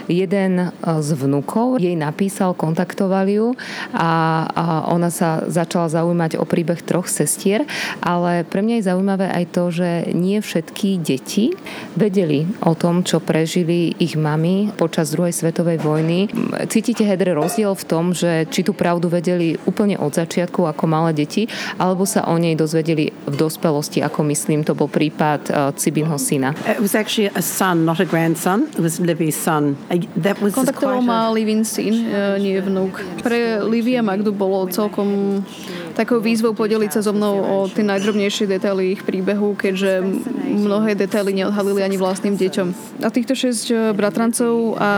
jeden 0.06 0.70
z 0.82 1.08
vnúkov 1.18 1.82
jej 1.82 1.98
napísal, 1.98 2.54
kontaktoval 2.54 3.26
ju 3.26 3.46
a 3.92 4.46
ona 4.88 5.10
sa 5.10 5.42
začala 5.50 5.90
zaujímať 5.90 6.38
o 6.38 6.44
príbeh 6.46 6.80
troch 6.86 7.10
sestier, 7.10 7.66
ale 8.04 8.46
pre 8.46 8.62
mňa 8.62 8.78
je 8.78 8.88
zaujímavé 8.88 9.26
aj 9.32 9.44
to, 9.50 9.64
že 9.74 9.88
nie 10.14 10.38
všetky 10.38 11.02
deti 11.02 11.52
vedeli 11.98 12.46
o 12.62 12.78
tom, 12.78 13.02
čo 13.02 13.18
prežili 13.18 13.92
ich 13.98 14.14
mami 14.14 14.70
počas 14.76 15.10
druhej 15.10 15.34
svetovej 15.34 15.82
vojny. 15.82 16.30
Cítite, 16.70 17.02
Hedre, 17.02 17.34
rozdiel 17.34 17.74
v 17.74 17.84
tom, 17.88 18.12
že 18.14 18.46
či 18.52 18.62
tú 18.62 18.76
pravdu 18.76 19.08
vedeli 19.08 19.58
úplne 19.64 19.98
od 19.98 20.12
začiatku 20.12 20.68
ako 20.68 20.84
malé 20.86 21.16
deti, 21.16 21.48
alebo 21.80 22.04
sa 22.04 22.28
o 22.28 22.36
nej 22.36 22.54
dozvedeli 22.54 23.10
v 23.12 23.34
dospelosti, 23.56 24.04
ako 24.04 24.22
myslím, 24.28 24.64
to 24.68 24.76
bol 24.76 24.92
prípad 24.92 25.48
uh, 25.48 25.72
Cibinho 25.72 26.20
syna. 26.20 26.52
It 26.68 26.84
was 26.84 26.92
actually 26.92 27.32
a 27.32 27.40
son, 27.40 27.88
not 27.88 28.00
a 28.00 28.04
grandson. 28.04 28.68
It 28.76 28.84
was 28.84 29.00
Livy's 29.00 29.36
son. 29.36 29.80
That 30.20 30.36
was 30.44 30.52
Kontaktoval 30.52 31.00
ma 31.00 31.32
Livin 31.32 31.64
syn, 31.64 32.12
uh, 32.12 32.36
nie 32.36 32.60
vnúk. 32.60 33.00
Pre 33.24 33.64
Livy 33.64 33.96
a 33.96 34.04
Magdu 34.04 34.36
bolo 34.36 34.68
celkom 34.68 35.40
takou 35.96 36.20
výzvou 36.20 36.52
podeliť 36.52 36.92
sa 36.92 37.00
so 37.00 37.16
mnou 37.16 37.40
o 37.40 37.56
tie 37.72 37.80
najdrobnejšie 37.80 38.44
detaily 38.44 38.92
ich 38.92 39.02
príbehu, 39.02 39.56
keďže 39.56 40.04
mnohé 40.44 40.92
detaily 40.92 41.32
neodhalili 41.32 41.80
ani 41.80 41.96
vlastným 41.96 42.36
deťom. 42.36 43.00
A 43.00 43.08
týchto 43.08 43.32
šesť 43.32 43.66
eh, 43.72 43.78
bratrancov 43.96 44.76
a, 44.76 44.92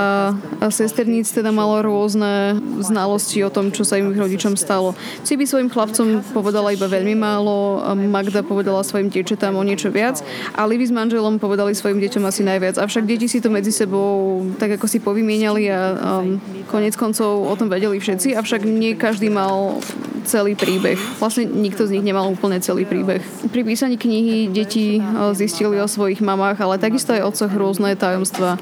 a 0.58 0.66
sesterníc 0.74 1.30
teda 1.30 1.54
malo 1.54 1.78
rôzne 1.86 2.58
znalosti 2.82 3.46
o 3.46 3.50
tom, 3.54 3.70
čo 3.70 3.86
sa 3.86 3.94
im 4.02 4.10
ich 4.10 4.18
rodičom 4.18 4.58
stalo. 4.58 4.98
by 5.22 5.44
svojim 5.46 5.70
chlapcom 5.70 6.26
povedala 6.34 6.74
iba 6.74 6.90
veľmi 6.90 7.14
málo, 7.14 7.78
Magda 7.94 8.42
povedala 8.42 8.82
svojim 8.82 9.06
dievčatám 9.06 9.54
o 9.54 9.62
niečo 9.62 9.94
viac 9.94 10.18
a 10.58 10.66
Livy 10.66 10.90
s 10.90 10.92
manželom 10.92 11.38
povedali 11.38 11.78
svojim 11.78 12.02
deťom 12.02 12.26
asi 12.26 12.42
najviac. 12.42 12.82
Avšak 12.82 13.06
deti 13.06 13.30
si 13.30 13.38
to 13.38 13.52
medzi 13.52 13.70
sebou 13.70 14.42
tak 14.58 14.74
ako 14.80 14.90
si 14.90 14.98
povymieniali 14.98 15.70
a 15.70 15.78
um, 16.24 16.42
konec 16.66 16.98
koncov 16.98 17.46
o 17.46 17.54
tom 17.54 17.70
vedeli 17.70 18.02
všetci, 18.02 18.34
avšak 18.34 18.66
nie 18.66 18.98
každý 18.98 19.30
mal 19.30 19.78
celý 20.24 20.58
príbeh. 20.58 20.98
Vlastne 21.22 21.46
nikto 21.46 21.86
z 21.86 21.98
nich 21.98 22.04
nemal 22.06 22.26
úplne 22.30 22.58
celý 22.58 22.88
príbeh. 22.88 23.22
Pri 23.50 23.62
písaní 23.62 24.00
knihy 24.00 24.50
deti 24.50 24.98
zistili 25.36 25.78
o 25.78 25.86
svojich 25.86 26.24
mamách, 26.24 26.58
ale 26.62 26.80
takisto 26.80 27.14
aj 27.14 27.26
otcoch 27.28 27.52
rôzne 27.52 27.94
tajomstva. 27.94 28.58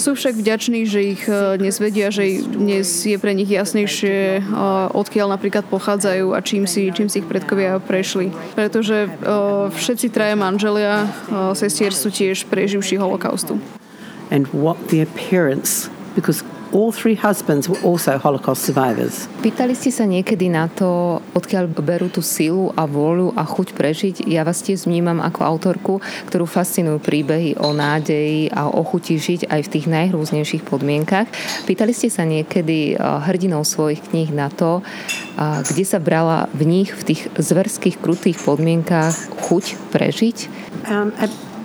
Sú 0.00 0.16
však 0.16 0.32
vďační, 0.32 0.88
že 0.88 1.00
ich 1.12 1.28
dnes 1.28 1.76
vedia, 1.76 2.08
že 2.08 2.40
dnes 2.40 2.88
je 3.04 3.20
pre 3.20 3.36
nich 3.36 3.52
jasnejšie, 3.52 4.48
odkiaľ 4.96 5.36
napríklad 5.36 5.68
pochádzajú 5.68 6.32
a 6.32 6.40
čím 6.40 6.64
si, 6.64 6.88
čím 6.88 7.12
si 7.12 7.20
ich 7.20 7.28
predkovia 7.28 7.76
prešli. 7.76 8.32
Pretože 8.56 9.12
všetci 9.76 10.08
traje 10.08 10.40
manželia 10.40 11.04
sestier 11.52 11.92
sú 11.92 12.08
tiež 12.08 12.48
preživší 12.48 12.96
holokaustu. 12.96 13.60
And 14.32 14.48
what 14.56 14.80
their 14.88 15.04
parents, 15.28 15.92
because 16.16 16.40
All 16.70 16.94
three 16.94 17.18
husbands 17.18 17.66
were 17.66 17.82
also 17.82 18.14
Holocaust 18.14 18.62
survivors. 18.62 19.26
Pýtali 19.42 19.74
ste 19.74 19.90
sa 19.90 20.06
niekedy 20.06 20.46
na 20.46 20.70
to, 20.70 21.18
odkiaľ 21.34 21.66
berú 21.66 22.06
tú 22.06 22.22
silu 22.22 22.70
a 22.78 22.86
vôľu 22.86 23.34
a 23.34 23.42
chuť 23.42 23.74
prežiť? 23.74 24.14
Ja 24.30 24.46
vás 24.46 24.62
tiež 24.62 24.86
vnímam 24.86 25.18
ako 25.18 25.40
autorku, 25.42 25.94
ktorú 26.30 26.46
fascinujú 26.46 27.02
príbehy 27.02 27.58
o 27.58 27.74
nádeji 27.74 28.54
a 28.54 28.70
o 28.70 28.86
chuti 28.86 29.18
žiť 29.18 29.50
aj 29.50 29.60
v 29.66 29.72
tých 29.74 29.86
najhrúznejších 29.90 30.62
podmienkach. 30.62 31.26
Pýtali 31.66 31.90
ste 31.90 32.06
sa 32.06 32.22
niekedy 32.22 32.94
hrdinou 33.00 33.66
svojich 33.66 34.06
kníh 34.06 34.30
na 34.30 34.46
to, 34.46 34.86
kde 35.40 35.82
sa 35.82 35.98
brala 35.98 36.46
v 36.54 36.70
nich 36.70 36.94
v 36.94 37.02
tých 37.02 37.26
zverských, 37.34 37.98
krutých 37.98 38.38
podmienkach 38.46 39.18
chuť 39.50 39.90
prežiť? 39.90 40.36
Um, 40.86 41.10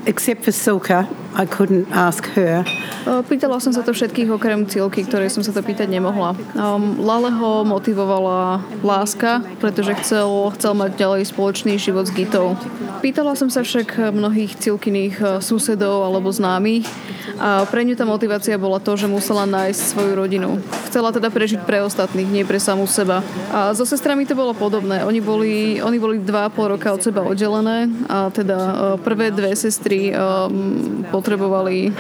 except 0.05 0.45
for 0.45 0.53
Silka, 0.53 1.09
I 1.35 1.45
couldn't 1.45 1.91
ask 1.91 2.23
her. 2.37 2.63
Pýtala 3.05 3.61
som 3.61 3.69
sa 3.69 3.85
to 3.85 3.93
všetkých 3.93 4.33
okrem 4.33 4.65
Cilky, 4.65 5.05
ktorej 5.05 5.29
som 5.29 5.45
sa 5.45 5.53
to 5.53 5.61
pýtať 5.61 5.85
nemohla. 5.91 6.33
Um, 6.57 6.97
Lale 7.03 7.29
ho 7.29 7.61
motivovala 7.61 8.63
láska, 8.81 9.45
pretože 9.61 9.93
chcel, 10.01 10.25
chcel 10.57 10.73
mať 10.73 10.97
ďalej 10.97 11.21
spoločný 11.29 11.77
život 11.77 12.09
s 12.09 12.15
Gitou. 12.15 12.57
Pýtala 13.05 13.37
som 13.37 13.51
sa 13.51 13.61
však 13.61 14.15
mnohých 14.15 14.57
Cilkyných 14.57 15.15
uh, 15.21 15.27
susedov 15.43 16.07
alebo 16.07 16.33
známych 16.33 16.87
a 17.35 17.67
pre 17.67 17.83
ňu 17.83 17.99
tá 17.99 18.07
motivácia 18.07 18.55
bola 18.55 18.79
to, 18.79 18.95
že 18.95 19.11
musela 19.11 19.43
nájsť 19.43 19.81
svoju 19.91 20.13
rodinu. 20.15 20.57
Chcela 20.87 21.11
teda 21.11 21.27
prežiť 21.27 21.61
pre 21.67 21.83
ostatných, 21.83 22.31
nie 22.31 22.47
pre 22.47 22.57
samú 22.57 22.87
seba. 22.87 23.19
A 23.51 23.75
so 23.75 23.83
sestrami 23.83 24.23
to 24.23 24.39
bolo 24.39 24.55
podobné. 24.55 25.03
Oni 25.03 25.19
boli, 25.19 25.83
oni 25.83 25.97
boli 25.99 26.17
dva 26.23 26.47
a 26.47 26.53
pol 26.53 26.73
roka 26.73 26.95
od 26.95 27.03
seba 27.03 27.21
oddelené 27.21 27.91
a 28.07 28.31
teda 28.31 28.57
uh, 28.57 28.73
prvé 28.97 29.29
dve 29.35 29.51
sestry 29.53 29.94
um, 30.13 31.03
potrebovali 31.09 31.91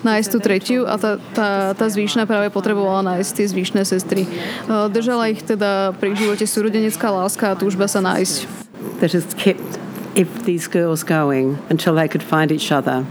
nájsť 0.00 0.28
tú 0.32 0.38
tretiu 0.40 0.80
a 0.88 0.96
tá, 0.96 1.20
tá, 1.36 1.76
tá 1.76 1.86
zvyšná 1.88 2.24
práve 2.24 2.48
potrebovala 2.48 3.04
nájsť 3.04 3.30
tie 3.36 3.46
zvyšné 3.52 3.82
sestry. 3.84 4.24
Držala 4.66 5.28
ich 5.28 5.44
teda 5.44 5.92
pri 6.00 6.16
živote 6.16 6.48
súrodenecká 6.48 7.12
láska 7.12 7.52
a 7.52 7.58
túžba 7.58 7.84
sa 7.84 8.00
nájsť. 8.00 8.48
That 9.04 9.12
has 9.12 9.28
kept 9.36 9.80
these 10.48 10.68
girls 10.68 11.04
going 11.04 11.60
until 11.68 11.92
they 11.96 12.08
could 12.08 12.24
find 12.24 12.48
each 12.48 12.72
other. 12.72 13.04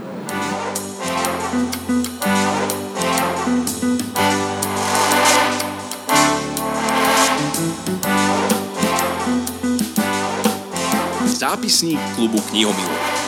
Zápisník 11.40 11.98
klubu 12.14 12.38
knihomilov. 12.50 13.19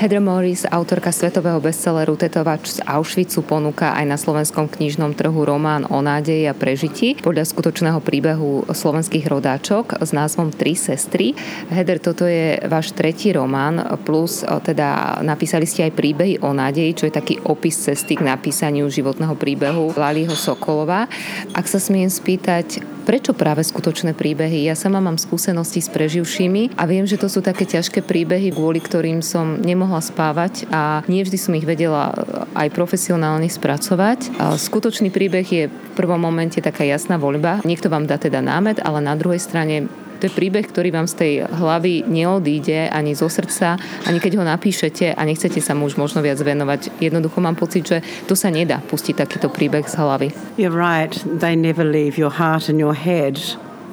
Heather 0.00 0.16
Morris, 0.16 0.64
autorka 0.64 1.12
svetového 1.12 1.60
bestselleru 1.60 2.16
Tetovač 2.16 2.72
z 2.72 2.78
Auschwitzu, 2.88 3.44
ponúka 3.44 3.92
aj 3.92 4.08
na 4.08 4.16
slovenskom 4.16 4.64
knižnom 4.64 5.12
trhu 5.12 5.44
román 5.44 5.84
o 5.92 6.00
nádeji 6.00 6.48
a 6.48 6.56
prežití 6.56 7.20
podľa 7.20 7.44
skutočného 7.44 8.00
príbehu 8.00 8.64
slovenských 8.72 9.28
rodáčok 9.28 10.00
s 10.00 10.16
názvom 10.16 10.56
Tri 10.56 10.72
sestry. 10.72 11.36
Heather, 11.68 12.00
toto 12.00 12.24
je 12.24 12.56
váš 12.64 12.96
tretí 12.96 13.28
román, 13.36 13.76
plus 14.08 14.40
teda 14.40 15.20
napísali 15.20 15.68
ste 15.68 15.84
aj 15.84 15.92
príbehy 15.92 16.40
o 16.40 16.56
nádeji, 16.56 16.96
čo 16.96 17.04
je 17.04 17.20
taký 17.20 17.36
opis 17.44 17.76
cesty 17.76 18.16
k 18.16 18.24
napísaniu 18.24 18.88
životného 18.88 19.36
príbehu 19.36 19.92
Laliho 20.00 20.32
Sokolova. 20.32 21.12
Ak 21.52 21.68
sa 21.68 21.76
smiem 21.76 22.08
spýtať, 22.08 22.80
prečo 23.04 23.36
práve 23.36 23.60
skutočné 23.60 24.16
príbehy? 24.16 24.64
Ja 24.64 24.72
sama 24.72 25.04
mám 25.04 25.20
skúsenosti 25.20 25.84
s 25.84 25.92
preživšími 25.92 26.80
a 26.80 26.88
viem, 26.88 27.04
že 27.04 27.20
to 27.20 27.28
sú 27.28 27.44
také 27.44 27.68
ťažké 27.68 28.00
príbehy, 28.00 28.48
kvôli 28.54 28.80
ktorým 28.80 29.20
som 29.20 29.60
nemohla 29.60 29.90
mohla 29.90 30.06
spávať 30.06 30.70
a 30.70 31.02
nie 31.10 31.26
vždy 31.26 31.34
som 31.34 31.58
ich 31.58 31.66
vedela 31.66 32.14
aj 32.54 32.70
profesionálne 32.70 33.50
spracovať. 33.50 34.38
Skutočný 34.38 35.10
príbeh 35.10 35.42
je 35.42 35.64
v 35.66 35.90
prvom 35.98 36.22
momente 36.22 36.62
taká 36.62 36.86
jasná 36.86 37.18
voľba. 37.18 37.58
Niekto 37.66 37.90
vám 37.90 38.06
dá 38.06 38.14
teda 38.14 38.38
námet, 38.38 38.78
ale 38.78 39.02
na 39.02 39.18
druhej 39.18 39.42
strane 39.42 39.90
to 40.20 40.28
je 40.28 40.36
príbeh, 40.36 40.68
ktorý 40.68 40.92
vám 40.92 41.08
z 41.08 41.14
tej 41.16 41.32
hlavy 41.48 42.04
neodíde 42.04 42.92
ani 42.92 43.16
zo 43.16 43.32
srdca, 43.32 43.80
ani 44.04 44.20
keď 44.20 44.36
ho 44.36 44.44
napíšete 44.44 45.16
a 45.16 45.20
nechcete 45.24 45.64
sa 45.64 45.72
mu 45.72 45.88
už 45.88 45.96
možno 45.96 46.20
viac 46.20 46.36
venovať. 46.36 47.00
Jednoducho 47.00 47.40
mám 47.40 47.56
pocit, 47.56 47.88
že 47.88 47.98
to 48.28 48.36
sa 48.36 48.52
nedá 48.52 48.84
pustiť 48.84 49.16
takýto 49.16 49.48
príbeh 49.48 49.88
z 49.88 49.96
hlavy. 49.96 50.28
You're 50.60 50.76
right. 50.76 51.16
They 51.24 51.56
never 51.56 51.82
leave 51.82 52.20
your 52.20 52.30
heart 52.30 52.68
and 52.68 52.76
your 52.76 52.92
head. 52.92 53.40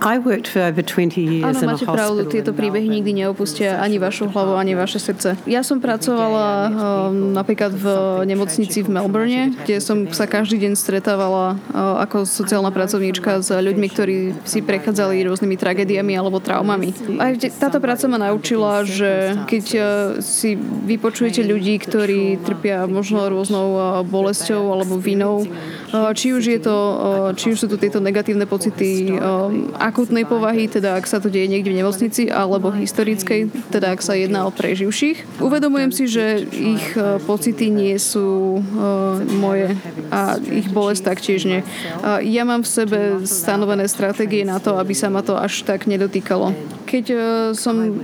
I 0.01 0.21
worked 0.21 0.47
for 0.47 0.61
over 0.61 0.85
20 0.85 1.17
years 1.17 1.57
Áno, 1.57 1.73
máte 1.73 1.85
pravdu, 1.89 2.29
tieto 2.29 2.53
príbehy 2.53 2.85
nikdy 2.85 3.25
neopustia 3.25 3.81
ani 3.81 3.97
vašu 3.97 4.29
hlavu, 4.29 4.53
ani 4.53 4.77
vaše 4.77 5.01
srdce. 5.01 5.33
Ja 5.49 5.65
som 5.65 5.81
pracovala 5.81 6.47
um, 6.69 7.33
napríklad 7.33 7.73
v 7.73 7.85
nemocnici 8.29 8.85
v 8.85 8.93
Melbourne, 8.93 9.57
kde 9.65 9.81
som 9.81 10.05
sa 10.13 10.29
každý 10.29 10.61
deň 10.61 10.77
stretávala 10.77 11.57
uh, 11.73 12.03
ako 12.05 12.29
sociálna 12.29 12.69
pracovníčka 12.69 13.41
s 13.41 13.49
ľuďmi, 13.49 13.87
ktorí 13.89 14.17
si 14.45 14.61
prechádzali 14.61 15.25
rôznymi 15.25 15.55
tragédiami 15.57 16.13
alebo 16.13 16.37
traumami. 16.37 16.93
Aj 17.17 17.33
táto 17.57 17.81
práca 17.81 18.05
ma 18.05 18.21
naučila, 18.21 18.85
že 18.85 19.33
keď 19.49 19.65
uh, 19.73 19.83
si 20.21 20.53
vypočujete 20.61 21.41
ľudí, 21.41 21.81
ktorí 21.81 22.37
trpia 22.45 22.85
možno 22.85 23.25
rôznou 23.25 23.67
uh, 23.73 23.81
bolesťou 24.05 24.61
alebo 24.77 25.01
vinou, 25.01 25.41
uh, 25.49 26.13
či 26.13 26.37
už 26.37 26.43
je 26.53 26.59
to, 26.61 26.77
uh, 26.77 26.97
či 27.33 27.55
už 27.55 27.65
sú 27.65 27.67
to 27.67 27.81
tieto 27.81 27.97
negatívne 27.97 28.45
pocity 28.45 29.17
uh, 29.17 29.49
akutnej 29.87 30.27
povahy, 30.27 30.67
teda 30.67 30.99
ak 30.99 31.07
sa 31.07 31.23
to 31.23 31.31
deje 31.31 31.47
niekde 31.47 31.71
v 31.71 31.79
nemocnici, 31.79 32.27
alebo 32.27 32.75
historickej, 32.75 33.71
teda 33.71 33.95
ak 33.95 34.03
sa 34.03 34.19
jedná 34.19 34.43
o 34.43 34.51
preživších. 34.51 35.39
Uvedomujem 35.39 35.91
si, 35.95 36.11
že 36.11 36.43
ich 36.43 36.85
e, 36.99 37.23
pocity 37.23 37.71
nie 37.71 37.95
sú 37.95 38.59
uh, 38.59 39.17
moje 39.39 39.71
a 40.11 40.35
ich 40.43 40.67
bolesť 40.67 41.03
taktiež 41.07 41.47
nie. 41.47 41.63
Uh, 42.03 42.19
ja 42.19 42.43
mám 42.43 42.67
v 42.67 42.69
sebe 42.69 42.99
stanovené 43.23 43.87
stratégie 43.87 44.43
na 44.43 44.59
to, 44.59 44.75
aby 44.75 44.91
sa 44.91 45.07
ma 45.07 45.23
to 45.23 45.39
až 45.39 45.63
tak 45.63 45.87
nedotýkalo. 45.87 46.51
Keď 46.83 47.05
uh, 47.11 47.19
som 47.55 48.03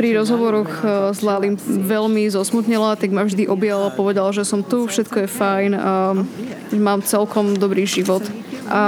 pri 0.00 0.18
rozhovoroch 0.18 0.84
s 1.14 1.20
Lalim 1.22 1.54
veľmi 1.64 2.28
zosmutnila, 2.28 2.98
tak 2.98 3.14
ma 3.14 3.24
vždy 3.24 3.46
objal 3.46 3.88
a 3.88 3.94
povedal, 3.94 4.30
že 4.34 4.42
som 4.42 4.60
tu, 4.60 4.84
všetko 4.90 5.24
je 5.24 5.28
fajn, 5.30 5.70
mám 6.76 7.00
celkom 7.06 7.56
dobrý 7.56 7.86
život. 7.86 8.20
A 8.68 8.80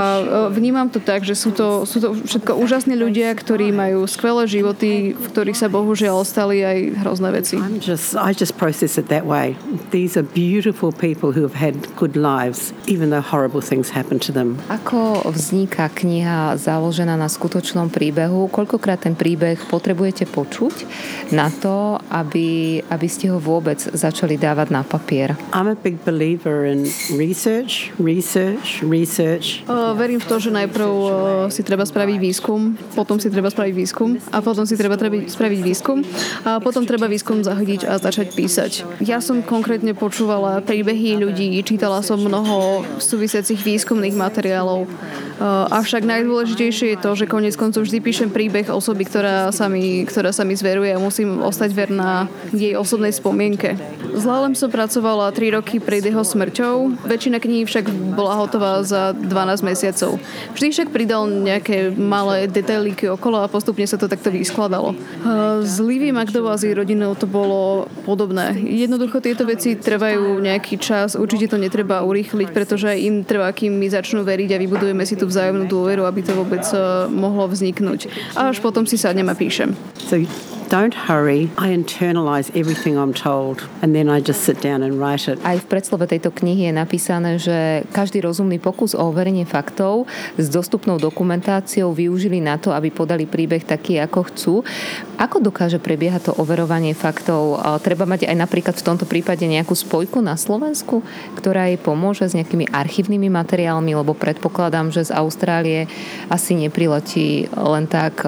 vnímam 0.52 0.86
to 0.92 1.00
tak, 1.00 1.24
že 1.24 1.32
sú 1.32 1.50
to, 1.56 1.88
sú 1.88 1.98
to 1.98 2.12
všetko 2.12 2.56
úžasní 2.60 2.94
ľudia, 2.94 3.32
ktorí 3.32 3.72
majú 3.72 4.04
skvelé 4.04 4.44
životy, 4.44 5.16
v 5.16 5.26
ktorých 5.32 5.56
sa 5.56 5.72
bohužiaľ 5.72 6.22
stali 6.22 6.60
aj 6.60 6.78
hrozné 7.00 7.28
veci. 7.32 7.56
Just, 7.80 8.12
I 8.12 8.36
just 8.36 8.60
process 8.60 9.00
it 9.00 9.08
that 9.08 9.24
way. 9.24 9.56
These 9.90 10.20
are 10.20 10.26
beautiful 10.26 10.92
people 10.92 11.32
who 11.32 11.42
have 11.42 11.56
had 11.56 11.74
good 11.96 12.14
lives, 12.14 12.76
even 12.84 13.08
though 13.08 13.24
horrible 13.24 13.64
things 13.64 13.90
happen 13.96 14.20
to 14.20 14.30
them. 14.30 14.60
Ako 14.68 15.24
vzniká 15.32 15.88
kniha 15.88 16.60
založená 16.60 17.16
na 17.16 17.26
skutočnom 17.26 17.88
príbehu? 17.88 18.52
Koľkokrát 18.52 19.08
ten 19.08 19.16
príbeh 19.16 19.56
potrebujete 19.72 20.28
počuť 20.28 20.84
na 21.32 21.48
to, 21.48 21.96
aby, 22.12 22.80
aby 22.92 23.08
ste 23.08 23.32
ho 23.32 23.40
vôbec 23.40 23.80
začali 23.80 24.36
dávať 24.36 24.68
na 24.74 24.84
papier? 24.84 25.34
I'm 25.56 25.70
a 25.70 25.78
big 25.78 26.02
believer 26.04 26.68
in 26.68 26.84
research, 27.16 27.94
research, 27.96 28.84
research. 28.84 29.62
Verím 29.70 30.18
v 30.18 30.26
to, 30.26 30.42
že 30.42 30.50
najprv 30.50 30.90
si 31.54 31.62
treba 31.62 31.86
spraviť 31.86 32.18
výskum, 32.18 32.74
potom 32.98 33.22
si 33.22 33.30
treba 33.30 33.54
spraviť 33.54 33.74
výskum 33.74 34.18
a 34.34 34.42
potom 34.42 34.66
si 34.66 34.74
treba 34.74 34.98
spraviť 35.30 35.60
výskum 35.62 36.02
a 36.42 36.58
potom 36.58 36.82
treba 36.82 37.06
výskum 37.06 37.46
zahodiť 37.46 37.86
a 37.86 38.02
začať 38.02 38.34
písať. 38.34 38.72
Ja 38.98 39.22
som 39.22 39.46
konkrétne 39.46 39.94
počúvala 39.94 40.58
príbehy 40.58 41.22
ľudí, 41.22 41.54
čítala 41.62 42.02
som 42.02 42.18
mnoho 42.18 42.82
súvisiacich 42.98 43.62
výskumných 43.62 44.18
materiálov. 44.18 44.90
Avšak 45.70 46.04
najdôležitejšie 46.04 46.96
je 46.96 46.98
to, 47.00 47.10
že 47.16 47.30
konec 47.30 47.54
koncov 47.54 47.86
vždy 47.86 47.98
píšem 48.02 48.28
príbeh 48.28 48.68
osoby, 48.68 49.06
ktorá 49.06 49.54
sa 49.54 49.70
mi, 49.70 50.04
ktorá 50.04 50.34
sa 50.34 50.44
mi 50.44 50.58
zveruje 50.58 50.92
a 50.92 51.00
musím 51.00 51.40
ostať 51.40 51.70
verná 51.72 52.26
jej 52.52 52.74
osobnej 52.76 53.14
spomienke. 53.14 53.78
S 54.10 54.26
Lalem 54.26 54.52
som 54.58 54.68
pracovala 54.68 55.32
3 55.32 55.56
roky 55.56 55.78
pred 55.78 56.04
jeho 56.04 56.20
smrťou, 56.20 57.06
väčšina 57.06 57.38
kníh 57.40 57.64
však 57.64 57.88
bola 58.18 58.36
hotová 58.36 58.82
za 58.84 59.14
12 59.14 59.59
mesiacov. 59.60 60.20
Vždy 60.56 60.66
však 60.72 60.88
pridal 60.92 61.28
nejaké 61.28 61.92
malé 61.94 62.46
detailíky 62.50 63.08
okolo 63.08 63.44
a 63.44 63.50
postupne 63.50 63.84
sa 63.84 64.00
to 64.00 64.10
takto 64.10 64.32
vyskladalo. 64.32 64.96
S 65.64 65.80
Livy 65.80 66.12
Magdovou 66.12 66.52
a 66.52 66.58
s 66.58 66.64
jej 66.64 66.74
rodinou 66.76 67.16
to 67.16 67.24
bolo 67.24 67.86
podobné. 68.04 68.56
Jednoducho 68.60 69.20
tieto 69.20 69.44
veci 69.44 69.76
trvajú 69.76 70.40
nejaký 70.40 70.76
čas, 70.80 71.16
určite 71.16 71.50
to 71.50 71.56
netreba 71.60 72.02
urýchliť, 72.04 72.48
pretože 72.50 72.90
im 73.00 73.22
trvá, 73.24 73.50
kým 73.50 73.76
mi 73.76 73.88
začnú 73.88 74.24
veriť 74.24 74.56
a 74.56 74.60
vybudujeme 74.60 75.04
si 75.04 75.14
tú 75.16 75.24
vzájomnú 75.26 75.66
dôveru, 75.68 76.04
aby 76.04 76.20
to 76.24 76.32
vôbec 76.36 76.64
eh, 76.72 77.08
mohlo 77.10 77.48
vzniknúť. 77.48 78.34
A 78.36 78.52
až 78.52 78.60
potom 78.60 78.84
si 78.84 79.00
sadnem 79.00 79.28
a 79.28 79.34
píšem. 79.34 79.72
So 79.96 80.20
don't 80.70 80.94
hurry. 80.94 81.50
I 81.58 81.74
internalize 81.74 82.48
everything 82.54 82.94
I'm 82.94 83.10
told 83.10 83.66
and 83.82 83.90
then 83.90 84.06
I 84.08 84.22
just 84.22 84.46
sit 84.46 84.62
down 84.62 84.86
and 84.86 85.02
write 85.02 85.26
it. 85.26 85.42
Aj 85.42 85.58
v 85.58 85.66
predslove 85.66 86.06
tejto 86.06 86.30
knihy 86.30 86.70
je 86.70 86.72
napísané, 86.72 87.42
že 87.42 87.82
každý 87.90 88.22
rozumný 88.22 88.62
pokus 88.62 88.94
o 88.94 89.02
overenie 89.02 89.42
faktov 89.42 90.06
s 90.38 90.46
dostupnou 90.46 91.02
dokumentáciou 91.02 91.90
využili 91.90 92.38
na 92.38 92.54
to, 92.56 92.70
aby 92.70 92.94
podali 92.94 93.26
príbeh 93.26 93.66
taký, 93.66 93.98
ako 93.98 94.20
chcú. 94.30 94.54
Ako 95.20 95.36
dokáže 95.36 95.76
prebiehať 95.76 96.32
to 96.32 96.36
overovanie 96.40 96.96
faktov? 96.96 97.60
Treba 97.84 98.08
mať 98.08 98.24
aj 98.24 98.36
napríklad 98.40 98.72
v 98.72 98.86
tomto 98.88 99.04
prípade 99.04 99.44
nejakú 99.44 99.76
spojku 99.76 100.24
na 100.24 100.32
Slovensku, 100.40 101.04
ktorá 101.36 101.68
jej 101.68 101.76
pomôže 101.76 102.24
s 102.24 102.32
nejakými 102.32 102.72
archívnymi 102.72 103.28
materiálmi, 103.28 103.92
lebo 103.92 104.16
predpokladám, 104.16 104.88
že 104.88 105.12
z 105.12 105.12
Austrálie 105.12 105.92
asi 106.32 106.56
nepriletí 106.56 107.52
len 107.52 107.84
tak 107.84 108.24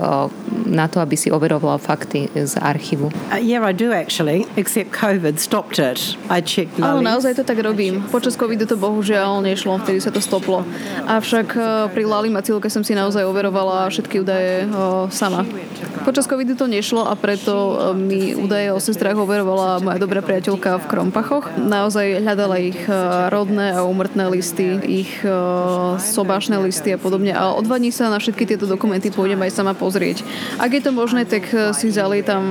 na 0.68 0.84
to, 0.84 1.00
aby 1.00 1.16
si 1.16 1.32
overoval 1.32 1.80
fakty 1.80 2.28
z 2.36 2.60
archívu. 2.60 3.08
Uh, 3.32 3.40
yeah, 3.40 3.64
I 3.64 3.72
do 3.72 3.96
actually, 3.96 4.44
except 4.60 4.92
COVID 4.92 5.40
stopped 5.40 5.80
it. 5.80 6.20
I 6.28 6.44
checked 6.44 6.76
Áno, 6.76 7.00
naozaj 7.00 7.40
to 7.40 7.44
tak 7.48 7.56
robím. 7.64 8.04
Počas 8.12 8.36
covidu 8.36 8.68
to 8.68 8.76
bohužiaľ 8.76 9.40
nešlo, 9.40 9.80
vtedy 9.80 9.96
sa 9.96 10.12
to 10.12 10.20
stoplo. 10.20 10.60
Avšak 11.08 11.48
uh, 11.56 11.64
pri 11.88 12.04
Lali 12.04 12.28
Macilke 12.28 12.68
som 12.68 12.84
si 12.84 12.92
naozaj 12.92 13.24
overovala 13.24 13.88
všetky 13.88 14.20
údaje 14.20 14.68
uh, 14.68 15.08
sama. 15.08 15.48
Počas 16.04 16.28
covidu 16.28 16.52
to 16.52 16.68
nešlo 16.68 16.80
a 17.06 17.14
preto 17.14 17.54
uh, 17.54 17.94
mi 17.94 18.34
údaje 18.34 18.74
o 18.74 18.82
sestrách 18.82 19.14
overovala 19.14 19.78
moja 19.78 20.02
dobrá 20.02 20.18
priateľka 20.18 20.82
v 20.82 20.88
Krompachoch. 20.90 21.54
Naozaj 21.54 22.26
hľadala 22.26 22.58
ich 22.58 22.78
rodné 23.30 23.78
a 23.78 23.86
umrtné 23.86 24.26
listy, 24.26 24.82
ich 24.82 25.12
sobášne 26.02 26.58
listy 26.58 26.90
a 26.94 26.98
podobne. 26.98 27.30
A 27.30 27.54
o 27.54 27.60
dva 27.62 27.78
dní 27.78 27.94
sa 27.94 28.10
na 28.10 28.18
všetky 28.18 28.44
tieto 28.44 28.66
dokumenty 28.66 29.14
pôjdem 29.14 29.38
aj 29.46 29.54
sama 29.54 29.72
pozrieť. 29.78 30.26
Ak 30.58 30.74
je 30.74 30.82
to 30.82 30.90
možné, 30.90 31.22
tak 31.22 31.46
si 31.78 31.94
zali 31.94 32.26
tam 32.26 32.42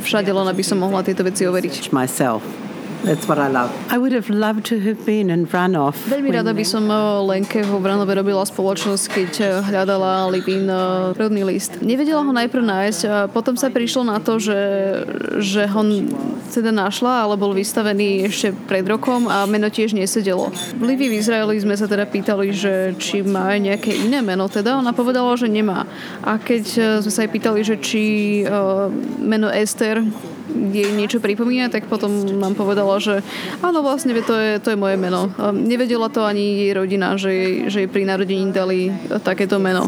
všade, 0.00 0.30
len 0.30 0.46
aby 0.46 0.62
som 0.62 0.78
mohla 0.78 1.02
tieto 1.02 1.26
veci 1.26 1.42
overiť. 1.48 1.90
Myself. 1.90 2.71
That's 3.02 3.26
what 3.26 3.38
I 3.38 3.50
love. 3.50 3.74
I 3.90 3.98
would 3.98 4.14
have 4.14 4.30
loved 4.30 4.62
to 4.70 4.78
have 4.78 5.02
been 5.02 5.26
in 5.26 5.42
Vranov. 5.42 5.98
Veľmi 6.06 6.30
rada 6.30 6.54
by 6.54 6.62
som 6.62 6.86
eh, 6.86 6.98
Lenke 7.26 7.66
vo 7.66 7.82
Vranove 7.82 8.14
robila 8.14 8.46
spoločnosť, 8.46 9.04
keď 9.10 9.30
eh, 9.42 9.48
hľadala 9.58 10.30
Livin 10.30 10.70
eh, 10.70 11.10
rodný 11.18 11.42
list. 11.42 11.82
Nevedela 11.82 12.22
ho 12.22 12.30
najprv 12.30 12.62
nájsť 12.62 13.00
a 13.10 13.26
potom 13.26 13.58
sa 13.58 13.74
prišlo 13.74 14.06
na 14.06 14.22
to, 14.22 14.38
že, 14.38 14.60
že 15.42 15.66
ho 15.66 15.82
teda 16.54 16.70
našla, 16.70 17.26
ale 17.26 17.34
bol 17.34 17.50
vystavený 17.50 18.30
ešte 18.30 18.54
pred 18.70 18.86
rokom 18.86 19.26
a 19.26 19.50
meno 19.50 19.66
tiež 19.66 19.98
nesedelo. 19.98 20.54
V 20.78 20.82
Livi 20.86 21.10
v 21.10 21.18
Izraeli 21.18 21.58
sme 21.58 21.74
sa 21.74 21.90
teda 21.90 22.06
pýtali, 22.06 22.54
že 22.54 22.94
či 23.02 23.26
má 23.26 23.50
nejaké 23.58 23.98
iné 23.98 24.22
meno, 24.22 24.46
teda 24.46 24.78
ona 24.78 24.94
povedala, 24.94 25.34
že 25.34 25.50
nemá. 25.50 25.90
A 26.22 26.38
keď 26.38 26.64
sme 27.02 27.10
sa 27.10 27.26
aj 27.26 27.30
pýtali, 27.34 27.66
že 27.66 27.82
či 27.82 28.02
meno 29.18 29.50
Ester 29.50 30.06
jej 30.50 30.90
niečo 30.92 31.22
pripomína, 31.22 31.70
tak 31.70 31.86
potom 31.86 32.10
nám 32.38 32.58
povedala, 32.58 32.98
že 32.98 33.22
áno, 33.62 33.82
vlastne 33.84 34.14
to 34.22 34.34
je, 34.34 34.58
to 34.58 34.74
je 34.74 34.78
moje 34.78 34.98
meno. 34.98 35.30
Nevedela 35.52 36.10
to 36.10 36.26
ani 36.26 36.66
jej 36.66 36.72
rodina, 36.74 37.14
že 37.14 37.30
jej, 37.30 37.52
že 37.70 37.78
jej 37.84 37.90
pri 37.90 38.04
narodení 38.06 38.50
dali 38.50 38.90
takéto 39.22 39.62
meno. 39.62 39.86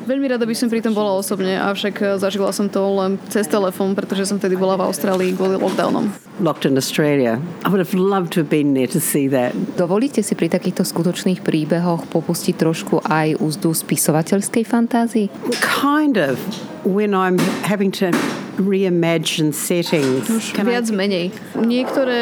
Veľmi 0.00 0.26
rada 0.26 0.42
by 0.42 0.56
som 0.56 0.66
pri 0.66 0.82
tom 0.82 0.90
bola 0.90 1.14
osobne, 1.14 1.54
avšak 1.54 2.18
zažila 2.18 2.50
som 2.50 2.66
to 2.66 2.82
len 2.82 3.14
cez 3.30 3.46
telefón, 3.46 3.94
pretože 3.94 4.26
som 4.26 4.42
tedy 4.42 4.58
bola 4.58 4.74
v 4.74 4.90
Austrálii 4.90 5.36
kvôli 5.38 5.54
lockdownom. 5.54 6.10
Locked 6.42 6.66
in 6.66 6.74
Australia. 6.74 7.38
I 7.62 7.68
would 7.70 7.78
have 7.78 7.94
loved 7.94 8.34
to 8.34 8.42
have 8.42 8.50
been 8.50 8.74
there 8.74 8.90
to 8.90 8.98
see 8.98 9.30
that. 9.30 9.54
Dovolíte 9.78 10.24
si 10.26 10.34
pri 10.34 10.50
takýchto 10.50 10.82
skutočných 10.82 11.44
príbehoch 11.46 12.10
popustiť 12.10 12.54
trošku 12.58 13.06
aj 13.06 13.38
úzdu 13.38 13.70
spisovateľskej 13.70 14.64
fantázii? 14.66 15.26
Kind 15.62 16.18
of. 16.18 16.40
When 16.82 17.14
I'm 17.14 17.38
having 17.62 17.94
to 18.02 18.10
reimagine 18.58 19.54
settings. 19.54 20.26
Už 20.26 20.56
Can 20.56 20.66
viac 20.66 20.88
I... 20.88 20.94
menej. 20.94 21.26
Niektoré 21.54 22.20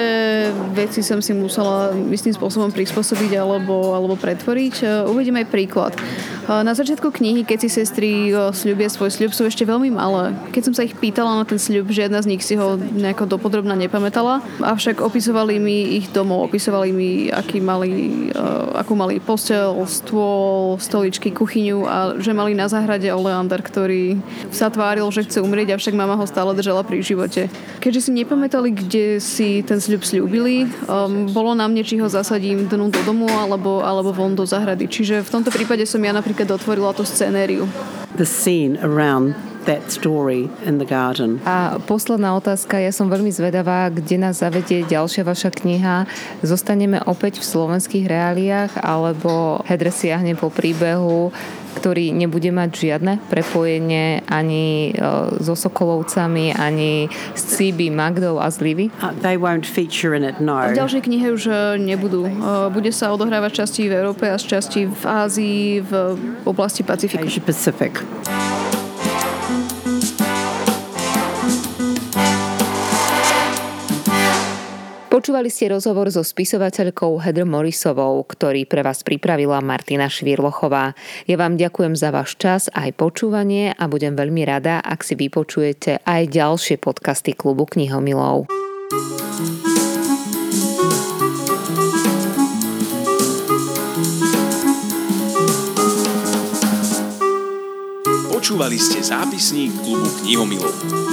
veci 0.77 1.01
som 1.01 1.23
si 1.25 1.33
musela 1.33 1.95
istým 2.13 2.35
spôsobom 2.35 2.69
prispôsobiť 2.75 3.39
alebo, 3.41 3.97
alebo 3.97 4.15
pretvoriť. 4.19 4.75
E, 4.83 4.87
uvediem 5.09 5.41
aj 5.41 5.47
príklad. 5.49 5.93
E, 5.97 6.01
na 6.63 6.73
začiatku 6.77 7.09
knihy, 7.09 7.43
keď 7.49 7.59
si 7.65 7.69
sestry 7.73 8.31
e, 8.31 8.53
sľubia 8.53 8.93
svoj 8.93 9.11
sľub, 9.15 9.33
sú 9.33 9.49
ešte 9.49 9.65
veľmi 9.65 9.89
malé. 9.95 10.37
Keď 10.53 10.63
som 10.69 10.75
sa 10.77 10.85
ich 10.85 10.93
pýtala 10.93 11.41
na 11.41 11.45
ten 11.49 11.57
sľub, 11.57 11.89
žiadna 11.89 12.21
z 12.21 12.37
nich 12.37 12.43
si 12.45 12.55
ho 12.55 12.77
nejako 12.77 13.25
dopodrobne 13.25 13.75
nepamätala, 13.79 14.45
avšak 14.61 15.01
opisovali 15.01 15.57
mi 15.57 15.99
ich 16.03 16.13
domov, 16.13 16.53
opisovali 16.53 16.91
mi, 16.93 17.11
aký 17.33 17.63
mali, 17.63 18.29
akú 18.77 18.93
mali 18.93 19.21
postel, 19.23 19.75
stôl, 19.89 20.77
stoličky, 20.77 21.33
kuchyňu 21.33 21.79
a 21.89 21.97
že 22.21 22.37
mali 22.37 22.53
na 22.53 22.69
záhrade 22.69 23.09
oleander, 23.09 23.61
ktorý 23.61 24.21
sa 24.53 24.69
tváril, 24.69 25.09
že 25.09 25.25
chce 25.25 25.39
umrieť, 25.41 25.77
avšak 25.77 25.95
mama 25.97 26.19
ho 26.19 26.27
stále 26.29 26.53
držala 26.53 26.85
pri 26.85 27.01
živote. 27.01 27.49
Keďže 27.81 28.09
si 28.09 28.11
nepamätali, 28.13 28.77
kde 28.77 29.17
si 29.19 29.65
ten 29.65 29.81
sľub 29.81 30.05
slúbili, 30.05 30.69
um, 30.85 31.25
bolo 31.33 31.57
na 31.57 31.65
mne, 31.65 31.81
či 31.81 31.97
ho 31.97 32.07
zasadím 32.13 32.69
dnu 32.69 32.93
do 32.93 33.01
domu 33.09 33.25
alebo, 33.33 33.81
alebo 33.81 34.13
von 34.13 34.37
do 34.37 34.45
zahrady. 34.45 34.85
Čiže 34.85 35.25
v 35.25 35.33
tomto 35.33 35.49
prípade 35.49 35.89
som 35.89 36.05
ja 36.05 36.13
napríklad 36.13 36.53
otvorila 36.53 36.93
tú 36.93 37.09
scenériu. 37.09 37.65
The 38.21 38.29
scene 38.29 38.77
around 38.85 39.33
that 39.67 39.91
story 39.91 40.47
in 40.63 40.79
the 40.79 40.89
garden. 40.89 41.43
A 41.43 41.83
posledná 41.83 42.37
otázka, 42.37 42.79
ja 42.79 42.93
som 42.95 43.11
veľmi 43.11 43.33
zvedavá, 43.33 43.91
kde 43.91 44.21
nás 44.21 44.45
zavedie 44.45 44.85
ďalšia 44.87 45.27
vaša 45.27 45.51
kniha. 45.51 46.07
Zostaneme 46.45 47.03
opäť 47.09 47.43
v 47.43 47.49
slovenských 47.49 48.07
reáliách, 48.07 48.73
alebo 48.85 49.63
Hedre 49.67 49.91
siahne 49.91 50.39
po 50.39 50.53
príbehu 50.53 51.35
ktorý 51.79 52.11
nebude 52.11 52.51
mať 52.51 52.71
žiadne 52.75 53.13
prepojenie 53.31 54.27
ani 54.27 54.91
e, 54.91 54.99
so 55.39 55.55
Sokolovcami, 55.55 56.51
ani 56.59 57.07
s 57.39 57.55
Cibi, 57.55 57.95
Magdou 57.95 58.43
a 58.43 58.51
z 58.51 58.67
Livy? 58.67 58.87
Uh, 58.99 59.15
they 59.23 59.39
won't 59.39 59.63
feature 59.63 60.11
in 60.19 60.27
it, 60.27 60.43
no. 60.43 60.59
V 60.59 60.75
ďalšej 60.75 61.03
knihe 61.07 61.27
už 61.31 61.43
e, 61.47 61.55
nebudú. 61.79 62.27
E, 62.27 62.33
bude 62.75 62.91
sa 62.91 63.15
odohrávať 63.15 63.63
časti 63.63 63.87
v 63.87 63.95
Európe 63.95 64.27
a 64.27 64.35
časti 64.35 64.91
v 64.91 65.03
Ázii, 65.07 65.87
v 65.87 65.93
oblasti 66.43 66.83
Pacifiku. 66.83 67.31
Asia 67.31 67.45
Pacific. 67.47 68.03
Počúvali 75.19 75.51
ste 75.51 75.75
rozhovor 75.75 76.07
so 76.15 76.23
spisovateľkou 76.23 77.19
Heather 77.19 77.43
Morrisovou, 77.43 78.23
ktorý 78.23 78.71
pre 78.71 78.87
vás 78.87 79.03
pripravila 79.03 79.59
Martina 79.59 80.07
Švirlochová. 80.07 80.95
Ja 81.27 81.35
vám 81.35 81.59
ďakujem 81.59 81.99
za 81.99 82.15
váš 82.15 82.39
čas 82.39 82.71
aj 82.71 82.95
počúvanie 82.95 83.75
a 83.75 83.91
budem 83.91 84.15
veľmi 84.15 84.47
rada, 84.47 84.79
ak 84.79 85.03
si 85.03 85.19
vypočujete 85.19 86.07
aj 86.07 86.23
ďalšie 86.31 86.79
podcasty 86.79 87.35
klubu 87.35 87.67
knihomilov. 87.67 88.47
Počúvali 98.31 98.79
ste 98.79 99.03
zápisník 99.03 99.75
klubu 99.83 100.07
knihomilov. 100.23 101.08